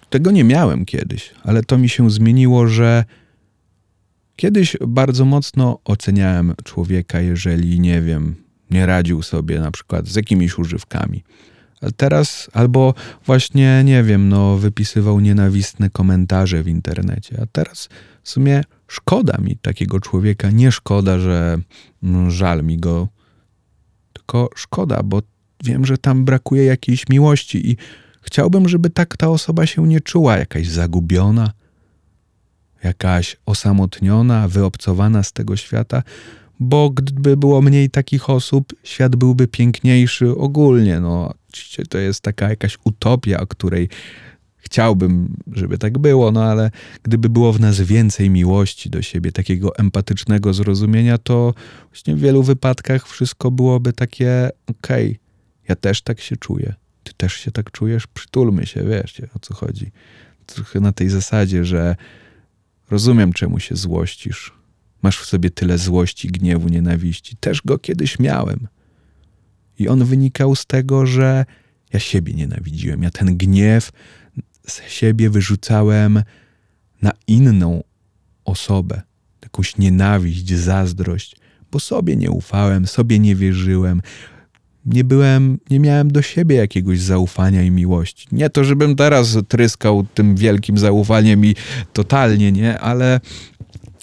tego 0.09 0.31
nie 0.31 0.43
miałem 0.43 0.85
kiedyś, 0.85 1.31
ale 1.43 1.63
to 1.63 1.77
mi 1.77 1.89
się 1.89 2.11
zmieniło, 2.11 2.67
że 2.67 3.05
kiedyś 4.35 4.77
bardzo 4.87 5.25
mocno 5.25 5.79
oceniałem 5.85 6.53
człowieka, 6.63 7.21
jeżeli 7.21 7.79
nie 7.79 8.01
wiem, 8.01 8.35
nie 8.71 8.85
radził 8.85 9.21
sobie 9.21 9.59
na 9.59 9.71
przykład 9.71 10.07
z 10.07 10.15
jakimiś 10.15 10.57
używkami. 10.57 11.23
Ale 11.81 11.91
teraz 11.91 12.49
albo 12.53 12.93
właśnie, 13.25 13.83
nie 13.85 14.03
wiem, 14.03 14.29
no, 14.29 14.57
wypisywał 14.57 15.19
nienawistne 15.19 15.89
komentarze 15.89 16.63
w 16.63 16.67
internecie, 16.67 17.39
a 17.41 17.45
teraz 17.45 17.89
w 18.23 18.29
sumie 18.29 18.63
szkoda 18.87 19.37
mi 19.37 19.57
takiego 19.57 19.99
człowieka. 19.99 20.51
Nie 20.51 20.71
szkoda, 20.71 21.19
że 21.19 21.57
no, 22.01 22.31
żal 22.31 22.63
mi 22.63 22.77
go, 22.77 23.07
tylko 24.13 24.49
szkoda, 24.55 25.03
bo 25.03 25.21
wiem, 25.65 25.85
że 25.85 25.97
tam 25.97 26.25
brakuje 26.25 26.65
jakiejś 26.65 27.09
miłości 27.09 27.71
i 27.71 27.77
chciałbym, 28.21 28.69
żeby 28.69 28.89
tak 28.89 29.17
ta 29.17 29.29
osoba 29.29 29.65
się 29.65 29.87
nie 29.87 30.01
czuła, 30.01 30.37
jakaś 30.37 30.67
zagubiona, 30.67 31.51
jakaś 32.83 33.37
osamotniona, 33.45 34.47
wyobcowana 34.47 35.23
z 35.23 35.33
tego 35.33 35.55
świata, 35.55 36.03
bo 36.59 36.89
gdyby 36.89 37.37
było 37.37 37.61
mniej 37.61 37.89
takich 37.89 38.29
osób, 38.29 38.73
świat 38.83 39.15
byłby 39.15 39.47
piękniejszy 39.47 40.37
ogólnie. 40.37 40.99
No, 40.99 41.33
oczywiście 41.49 41.85
to 41.85 41.97
jest 41.97 42.21
taka 42.21 42.49
jakaś 42.49 42.77
utopia, 42.83 43.39
o 43.39 43.47
której 43.47 43.89
chciałbym, 44.57 45.35
żeby 45.51 45.77
tak 45.77 45.97
było, 45.97 46.31
no 46.31 46.43
ale 46.43 46.71
gdyby 47.03 47.29
było 47.29 47.53
w 47.53 47.59
nas 47.59 47.81
więcej 47.81 48.29
miłości 48.29 48.89
do 48.89 49.01
siebie, 49.01 49.31
takiego 49.31 49.77
empatycznego 49.77 50.53
zrozumienia, 50.53 51.17
to 51.17 51.53
właśnie 51.89 52.15
w 52.15 52.19
wielu 52.19 52.43
wypadkach 52.43 53.07
wszystko 53.07 53.51
byłoby 53.51 53.93
takie 53.93 54.49
okej, 54.67 55.05
okay, 55.09 55.24
ja 55.69 55.75
też 55.75 56.01
tak 56.01 56.19
się 56.19 56.37
czuję, 56.37 56.73
ty 57.03 57.13
też 57.13 57.33
się 57.33 57.51
tak 57.51 57.71
czujesz, 57.71 58.07
przytulmy 58.07 58.65
się, 58.65 58.83
wiesz 58.83 59.21
o 59.35 59.39
co 59.39 59.53
chodzi. 59.53 59.91
Trochę 60.45 60.79
na 60.79 60.91
tej 60.91 61.09
zasadzie, 61.09 61.65
że 61.65 61.95
rozumiem 62.89 63.33
czemu 63.33 63.59
się 63.59 63.75
złościsz, 63.75 64.53
Masz 65.05 65.19
w 65.19 65.25
sobie 65.25 65.49
tyle 65.49 65.77
złości, 65.77 66.27
gniewu, 66.27 66.69
nienawiści. 66.69 67.37
Też 67.37 67.61
go 67.61 67.77
kiedyś 67.77 68.19
miałem. 68.19 68.67
I 69.79 69.87
on 69.87 70.05
wynikał 70.05 70.55
z 70.55 70.65
tego, 70.65 71.05
że 71.05 71.45
ja 71.93 71.99
siebie 71.99 72.33
nienawidziłem. 72.33 73.03
Ja 73.03 73.11
ten 73.11 73.37
gniew 73.37 73.91
z 74.67 74.81
siebie 74.89 75.29
wyrzucałem 75.29 76.23
na 77.01 77.11
inną 77.27 77.83
osobę. 78.45 79.01
Jakąś 79.41 79.77
nienawiść, 79.77 80.53
zazdrość, 80.53 81.35
bo 81.71 81.79
sobie 81.79 82.15
nie 82.15 82.31
ufałem, 82.31 82.87
sobie 82.87 83.19
nie 83.19 83.35
wierzyłem. 83.35 84.01
Nie 84.85 85.03
byłem, 85.03 85.57
nie 85.69 85.79
miałem 85.79 86.11
do 86.11 86.21
siebie 86.21 86.55
jakiegoś 86.55 86.99
zaufania 86.99 87.63
i 87.63 87.71
miłości. 87.71 88.27
Nie 88.31 88.49
to, 88.49 88.63
żebym 88.63 88.95
teraz 88.95 89.37
tryskał 89.47 90.05
tym 90.13 90.35
wielkim 90.35 90.77
zaufaniem 90.77 91.45
i 91.45 91.55
totalnie, 91.93 92.51
nie, 92.51 92.79
ale 92.79 93.19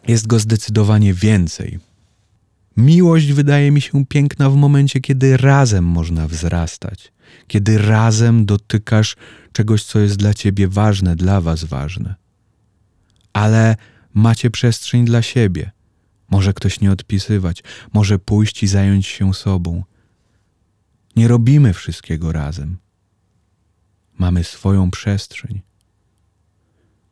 jest 0.09 0.27
go 0.27 0.39
zdecydowanie 0.39 1.15
więcej. 1.15 1.79
Miłość 2.77 3.33
wydaje 3.33 3.71
mi 3.71 3.81
się 3.81 4.07
piękna 4.07 4.51
w 4.51 4.57
momencie, 4.57 5.01
kiedy 5.01 5.37
razem 5.37 5.85
można 5.85 6.29
wzrastać, 6.29 7.13
kiedy 7.47 7.79
razem 7.79 8.47
dotykasz 8.47 9.17
czegoś, 9.53 9.85
co 9.85 9.99
jest 9.99 10.17
dla 10.17 10.35
ciebie 10.35 10.69
ważne, 10.69 11.17
dla 11.17 11.41
was 11.41 11.65
ważne. 11.65 12.15
Ale 13.33 13.77
macie 14.15 14.51
przestrzeń 14.51 15.05
dla 15.05 15.23
siebie. 15.23 15.71
Może 16.31 16.53
ktoś 16.53 16.81
nie 16.81 16.93
odpisywać, 16.93 17.63
może 17.93 18.19
pójść 18.19 18.63
i 18.63 18.67
zająć 18.67 19.07
się 19.07 19.35
sobą. 19.35 19.83
Nie 21.17 21.29
robimy 21.29 21.73
wszystkiego 21.73 22.33
razem. 22.33 22.79
Mamy 24.19 24.45
swoją 24.45 24.91
przestrzeń. 24.91 25.61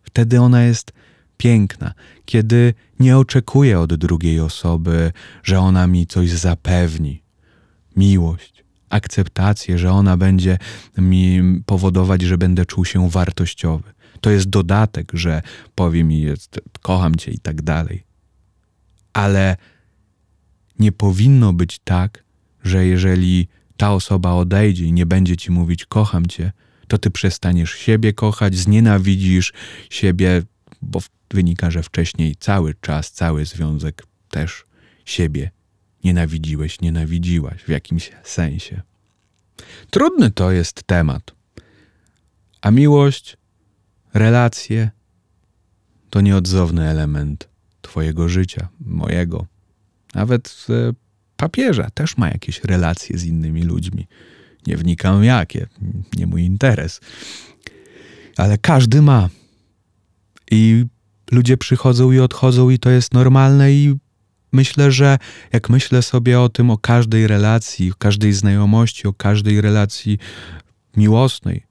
Wtedy 0.03 0.41
ona 0.41 0.63
jest 0.63 0.93
piękna, 1.37 1.95
kiedy 2.25 2.75
nie 3.01 3.19
oczekuję 3.19 3.81
od 3.81 3.95
drugiej 3.95 4.41
osoby, 4.41 5.13
że 5.43 5.59
ona 5.59 5.87
mi 5.87 6.07
coś 6.07 6.31
zapewni. 6.31 7.23
Miłość, 7.97 8.65
akceptację, 8.89 9.79
że 9.79 9.93
ona 9.93 10.17
będzie 10.17 10.59
mi 10.99 11.41
powodować, 11.67 12.23
że 12.23 12.39
będę 12.39 12.67
czuł 12.67 12.85
się 12.85 13.11
wartościowy. 13.11 13.93
To 14.21 14.31
jest 14.31 14.49
dodatek, 14.49 15.13
że 15.15 15.43
powie 15.75 16.05
mi, 16.05 16.21
jest, 16.21 16.61
kocham 16.81 17.17
cię 17.17 17.31
i 17.31 17.39
tak 17.39 17.63
dalej. 17.63 18.05
Ale 19.13 19.57
nie 20.79 20.93
powinno 20.93 21.53
być 21.53 21.79
tak, 21.79 22.25
że 22.65 22.87
jeżeli 22.87 23.49
ta 23.81 23.93
osoba 23.93 24.35
odejdzie 24.35 24.85
i 24.85 24.93
nie 24.93 25.07
będzie 25.07 25.37
ci 25.37 25.51
mówić 25.51 25.87
kocham 25.87 26.27
cię, 26.27 26.53
to 26.89 26.99
ty 26.99 27.11
przestaniesz 27.11 27.75
siebie 27.75 28.13
kochać, 28.13 28.57
znienawidzisz 28.57 29.53
siebie, 29.91 30.43
bo 30.83 31.01
wynika, 31.31 31.71
że 31.71 31.83
wcześniej 31.83 32.37
cały 32.37 32.75
czas, 32.81 33.13
cały 33.13 33.45
związek 33.45 34.07
też 34.31 34.65
siebie 35.05 35.51
nienawidziłeś, 36.05 36.81
nienawidziłaś 36.81 37.63
w 37.63 37.69
jakimś 37.69 38.11
sensie. 38.25 38.83
Trudny 39.91 40.31
to 40.31 40.51
jest 40.51 40.83
temat. 40.83 41.35
A 42.61 42.71
miłość, 42.71 43.37
relacje 44.15 44.91
to 46.11 46.21
nieodzowny 46.21 46.89
element 46.89 47.49
Twojego 47.83 48.29
życia, 48.29 48.69
mojego. 48.81 49.47
Nawet 50.15 50.67
papieża 51.41 51.91
też 51.95 52.17
ma 52.17 52.29
jakieś 52.29 52.65
relacje 52.65 53.19
z 53.19 53.25
innymi 53.25 53.63
ludźmi. 53.63 54.07
Nie 54.67 54.77
wnikam 54.77 55.25
jakie, 55.25 55.67
nie 56.17 56.27
mój 56.27 56.43
interes. 56.43 57.01
Ale 58.37 58.59
każdy 58.59 59.03
ma. 59.03 59.29
I 60.51 60.85
ludzie 61.33 61.57
przychodzą 61.57 62.13
i 62.13 62.19
odchodzą, 62.19 62.71
i 62.71 62.79
to 62.79 62.91
jest 62.91 63.15
normalne. 63.15 63.73
I 63.73 63.95
myślę, 64.53 64.93
że 64.93 65.19
jak 65.53 65.71
myślę 65.71 66.03
sobie 66.03 66.41
o 66.41 66.49
tym, 66.49 66.71
o 66.71 66.79
każdej 66.79 67.27
relacji, 67.27 67.91
o 67.91 67.95
każdej 67.95 68.33
znajomości, 68.33 69.09
o 69.09 69.13
każdej 69.13 69.61
relacji 69.61 70.19
miłosnej. 70.97 71.63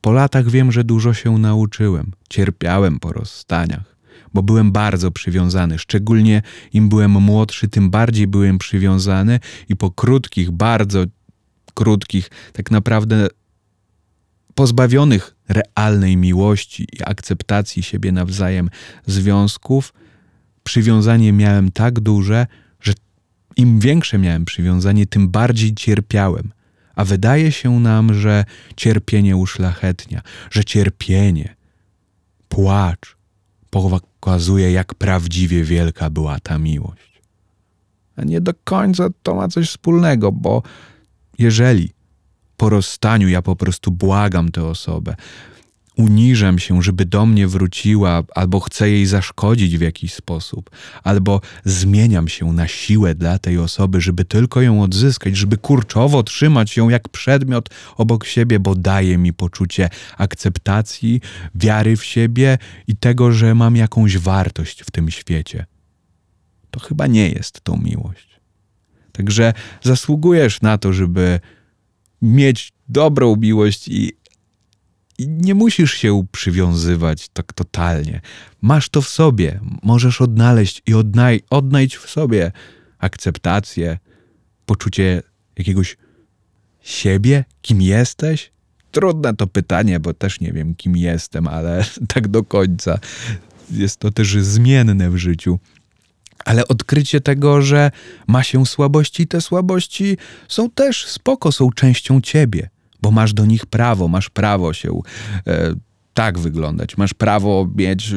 Po 0.00 0.12
latach 0.12 0.50
wiem, 0.50 0.72
że 0.72 0.84
dużo 0.84 1.14
się 1.14 1.38
nauczyłem. 1.38 2.12
Cierpiałem 2.28 3.00
po 3.00 3.12
rozstaniach, 3.12 3.91
bo 4.34 4.42
byłem 4.42 4.72
bardzo 4.72 5.10
przywiązany. 5.10 5.78
Szczególnie 5.78 6.42
im 6.72 6.88
byłem 6.88 7.10
młodszy, 7.10 7.68
tym 7.68 7.90
bardziej 7.90 8.26
byłem 8.26 8.58
przywiązany 8.58 9.40
i 9.68 9.76
po 9.76 9.90
krótkich, 9.90 10.50
bardzo 10.50 11.04
krótkich, 11.74 12.30
tak 12.52 12.70
naprawdę 12.70 13.26
pozbawionych 14.54 15.36
realnej 15.48 16.16
miłości 16.16 16.86
i 16.92 17.02
akceptacji 17.04 17.82
siebie 17.82 18.12
nawzajem 18.12 18.70
związków, 19.06 19.92
przywiązanie 20.62 21.32
miałem 21.32 21.70
tak 21.70 22.00
duże, 22.00 22.46
że 22.80 22.92
im 23.56 23.80
większe 23.80 24.18
miałem 24.18 24.44
przywiązanie, 24.44 25.06
tym 25.06 25.28
bardziej 25.28 25.74
cierpiałem. 25.74 26.52
A 26.94 27.04
wydaje 27.04 27.52
się 27.52 27.80
nam, 27.80 28.14
że 28.14 28.44
cierpienie 28.76 29.36
uszlachetnia, 29.36 30.22
że 30.50 30.64
cierpienie, 30.64 31.56
płacz 32.48 33.21
pokazuje, 33.72 34.72
jak 34.72 34.94
prawdziwie 34.94 35.64
wielka 35.64 36.10
była 36.10 36.40
ta 36.40 36.58
miłość. 36.58 37.22
A 38.16 38.24
nie 38.24 38.40
do 38.40 38.52
końca 38.64 39.08
to 39.22 39.34
ma 39.34 39.48
coś 39.48 39.68
wspólnego, 39.68 40.32
bo 40.32 40.62
jeżeli 41.38 41.92
po 42.56 42.68
rozstaniu 42.68 43.28
ja 43.28 43.42
po 43.42 43.56
prostu 43.56 43.90
błagam 43.90 44.50
tę 44.50 44.64
osobę, 44.64 45.16
uniżam 45.96 46.58
się, 46.58 46.82
żeby 46.82 47.04
do 47.04 47.26
mnie 47.26 47.48
wróciła, 47.48 48.22
albo 48.34 48.60
chcę 48.60 48.90
jej 48.90 49.06
zaszkodzić 49.06 49.78
w 49.78 49.80
jakiś 49.80 50.14
sposób, 50.14 50.70
albo 51.02 51.40
zmieniam 51.64 52.28
się 52.28 52.52
na 52.52 52.68
siłę 52.68 53.14
dla 53.14 53.38
tej 53.38 53.58
osoby, 53.58 54.00
żeby 54.00 54.24
tylko 54.24 54.62
ją 54.62 54.82
odzyskać, 54.82 55.36
żeby 55.36 55.56
kurczowo 55.56 56.22
trzymać 56.22 56.76
ją 56.76 56.88
jak 56.88 57.08
przedmiot 57.08 57.68
obok 57.96 58.24
siebie, 58.24 58.60
bo 58.60 58.74
daje 58.74 59.18
mi 59.18 59.32
poczucie 59.32 59.90
akceptacji, 60.18 61.20
wiary 61.54 61.96
w 61.96 62.04
siebie 62.04 62.58
i 62.86 62.96
tego, 62.96 63.32
że 63.32 63.54
mam 63.54 63.76
jakąś 63.76 64.18
wartość 64.18 64.82
w 64.82 64.90
tym 64.90 65.10
świecie. 65.10 65.66
To 66.70 66.80
chyba 66.80 67.06
nie 67.06 67.28
jest 67.28 67.60
tą 67.60 67.76
miłość. 67.76 68.32
Także 69.12 69.52
zasługujesz 69.82 70.60
na 70.60 70.78
to, 70.78 70.92
żeby 70.92 71.40
mieć 72.22 72.72
dobrą 72.88 73.36
miłość 73.36 73.88
i, 73.88 74.12
nie 75.18 75.54
musisz 75.54 75.94
się 75.94 76.26
przywiązywać 76.32 77.28
tak 77.28 77.52
totalnie. 77.52 78.20
Masz 78.62 78.88
to 78.88 79.02
w 79.02 79.08
sobie, 79.08 79.60
możesz 79.82 80.20
odnaleźć 80.20 80.82
i 80.86 80.94
odnaj 80.94 81.40
odnajdź 81.50 81.96
w 81.96 82.10
sobie 82.10 82.52
akceptację, 82.98 83.98
poczucie 84.66 85.22
jakiegoś 85.58 85.96
siebie, 86.80 87.44
kim 87.62 87.82
jesteś. 87.82 88.52
Trudne 88.90 89.34
to 89.34 89.46
pytanie, 89.46 90.00
bo 90.00 90.14
też 90.14 90.40
nie 90.40 90.52
wiem, 90.52 90.74
kim 90.74 90.96
jestem, 90.96 91.48
ale 91.48 91.84
tak 92.14 92.28
do 92.28 92.44
końca. 92.44 92.98
Jest 93.70 93.96
to 93.96 94.10
też 94.10 94.36
zmienne 94.36 95.10
w 95.10 95.16
życiu 95.16 95.58
ale 96.44 96.68
odkrycie 96.68 97.20
tego, 97.20 97.62
że 97.62 97.90
ma 98.26 98.42
się 98.42 98.66
słabości, 98.66 99.26
te 99.26 99.40
słabości 99.40 100.16
są 100.48 100.70
też 100.70 101.06
spoko, 101.06 101.52
są 101.52 101.70
częścią 101.70 102.20
ciebie, 102.20 102.68
bo 103.02 103.10
masz 103.10 103.34
do 103.34 103.46
nich 103.46 103.66
prawo, 103.66 104.08
masz 104.08 104.30
prawo 104.30 104.72
się 104.72 105.00
e, 105.46 105.74
tak 106.14 106.38
wyglądać, 106.38 106.96
masz 106.96 107.14
prawo 107.14 107.68
mieć 107.76 108.14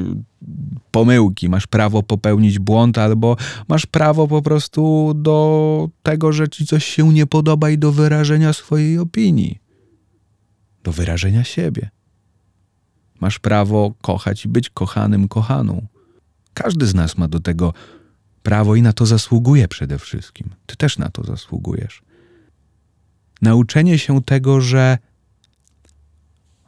pomyłki, 0.92 1.50
masz 1.50 1.68
prawo 1.68 2.04
popełnić 2.04 2.60
błąd, 2.60 2.98
albo 2.98 3.38
masz 3.68 3.86
prawo 3.86 4.28
po 4.28 4.42
prostu 4.42 5.14
do 5.16 5.90
tego, 6.04 6.32
że 6.32 6.50
ci 6.50 6.66
coś 6.66 6.86
się 6.86 7.14
nie 7.14 7.26
podoba 7.26 7.70
i 7.70 7.78
do 7.78 7.92
wyrażenia 7.92 8.54
swojej 8.54 8.98
opinii, 8.98 9.60
do 10.84 10.92
wyrażenia 10.92 11.44
siebie. 11.44 11.90
Masz 13.20 13.40
prawo 13.40 13.94
kochać 14.02 14.46
i 14.46 14.48
być 14.48 14.70
kochanym, 14.70 15.28
kochaną. 15.28 15.88
Każdy 16.54 16.88
z 16.88 16.96
nas 16.96 17.18
ma 17.18 17.28
do 17.28 17.40
tego 17.40 17.74
prawo 18.44 18.76
i 18.76 18.82
na 18.82 18.94
to 18.94 19.06
zasługuje 19.06 19.68
przede 19.68 20.00
wszystkim. 20.00 20.50
Ty 20.66 20.76
też 20.76 20.98
na 20.98 21.10
to 21.10 21.24
zasługujesz. 21.24 22.02
Nauczenie 23.46 24.00
się 24.00 24.24
tego, 24.24 24.62
że 24.62 24.98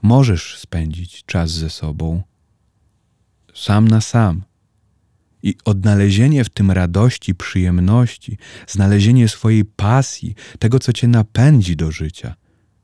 możesz 0.01 0.57
spędzić 0.57 1.23
czas 1.25 1.51
ze 1.51 1.69
sobą 1.69 2.23
sam 3.53 3.88
na 3.88 4.01
sam. 4.01 4.43
I 5.43 5.55
odnalezienie 5.65 6.43
w 6.43 6.49
tym 6.49 6.71
radości, 6.71 7.36
przyjemności, 7.36 8.38
znalezienie 8.67 9.28
swojej 9.28 9.65
pasji, 9.65 10.36
tego, 10.59 10.80
co 10.80 10.93
cię 10.93 11.07
napędzi 11.07 11.75
do 11.75 11.91
życia. 11.91 12.36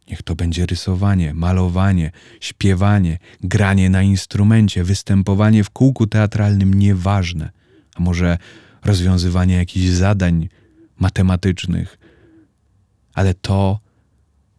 Niech 0.08 0.22
to 0.22 0.36
będzie 0.36 0.66
rysowanie, 0.66 1.34
malowanie, 1.34 2.12
śpiewanie, 2.40 3.18
granie 3.42 3.90
na 3.90 4.02
instrumencie, 4.02 4.84
występowanie 4.84 5.64
w 5.64 5.70
kółku 5.70 6.08
teatralnym, 6.08 6.74
nieważne. 6.74 7.52
A 7.96 8.02
może 8.02 8.38
rozwiązywania 8.86 9.58
jakichś 9.58 9.88
zadań 9.88 10.50
matematycznych, 11.00 11.98
ale 13.14 13.34
to 13.34 13.83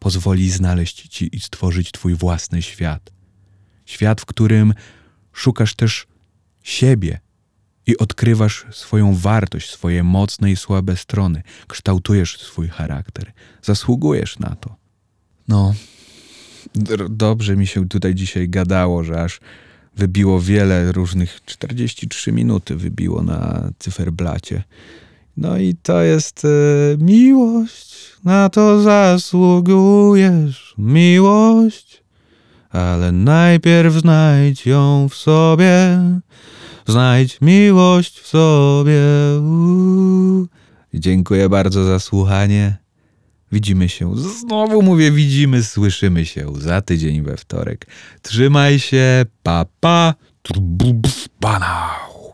pozwoli 0.05 0.49
znaleźć 0.49 1.07
ci 1.07 1.35
i 1.35 1.39
stworzyć 1.39 1.91
Twój 1.91 2.15
własny 2.15 2.61
świat. 2.61 3.11
Świat, 3.85 4.21
w 4.21 4.25
którym 4.25 4.73
szukasz 5.33 5.75
też 5.75 6.07
siebie 6.63 7.19
i 7.87 7.97
odkrywasz 7.97 8.65
swoją 8.71 9.15
wartość, 9.15 9.69
swoje 9.69 10.03
mocne 10.03 10.51
i 10.51 10.55
słabe 10.55 10.97
strony, 10.97 11.43
kształtujesz 11.67 12.39
swój 12.39 12.67
charakter, 12.67 13.31
zasługujesz 13.61 14.39
na 14.39 14.55
to. 14.55 14.75
No, 15.47 15.73
dobrze 17.09 17.55
mi 17.55 17.67
się 17.67 17.89
tutaj 17.89 18.15
dzisiaj 18.15 18.49
gadało, 18.49 19.03
że 19.03 19.21
aż 19.23 19.39
wybiło 19.95 20.41
wiele 20.41 20.91
różnych, 20.91 21.39
43 21.45 22.31
minuty 22.31 22.75
wybiło 22.75 23.23
na 23.23 23.71
cyferblacie. 23.79 24.63
No 25.37 25.57
i 25.57 25.75
to 25.75 26.01
jest 26.01 26.45
e, 26.45 26.47
miłość, 26.97 28.13
na 28.23 28.49
to 28.49 28.81
zasługujesz, 28.81 30.73
miłość, 30.77 32.03
ale 32.69 33.11
najpierw 33.11 33.93
znajdź 33.93 34.65
ją 34.65 35.07
w 35.09 35.15
sobie, 35.15 35.99
znajdź 36.87 37.41
miłość 37.41 38.19
w 38.19 38.27
sobie. 38.27 39.01
Uuu. 39.41 40.47
Dziękuję 40.93 41.49
bardzo 41.49 41.85
za 41.85 41.99
słuchanie. 41.99 42.77
Widzimy 43.51 43.89
się. 43.89 44.17
Znowu 44.17 44.81
mówię, 44.81 45.11
widzimy, 45.11 45.63
słyszymy 45.63 46.25
się 46.25 46.53
za 46.57 46.81
tydzień 46.81 47.21
we 47.21 47.37
wtorek. 47.37 47.87
Trzymaj 48.21 48.79
się, 48.79 49.25
pa 49.43 49.65
pa. 49.79 50.13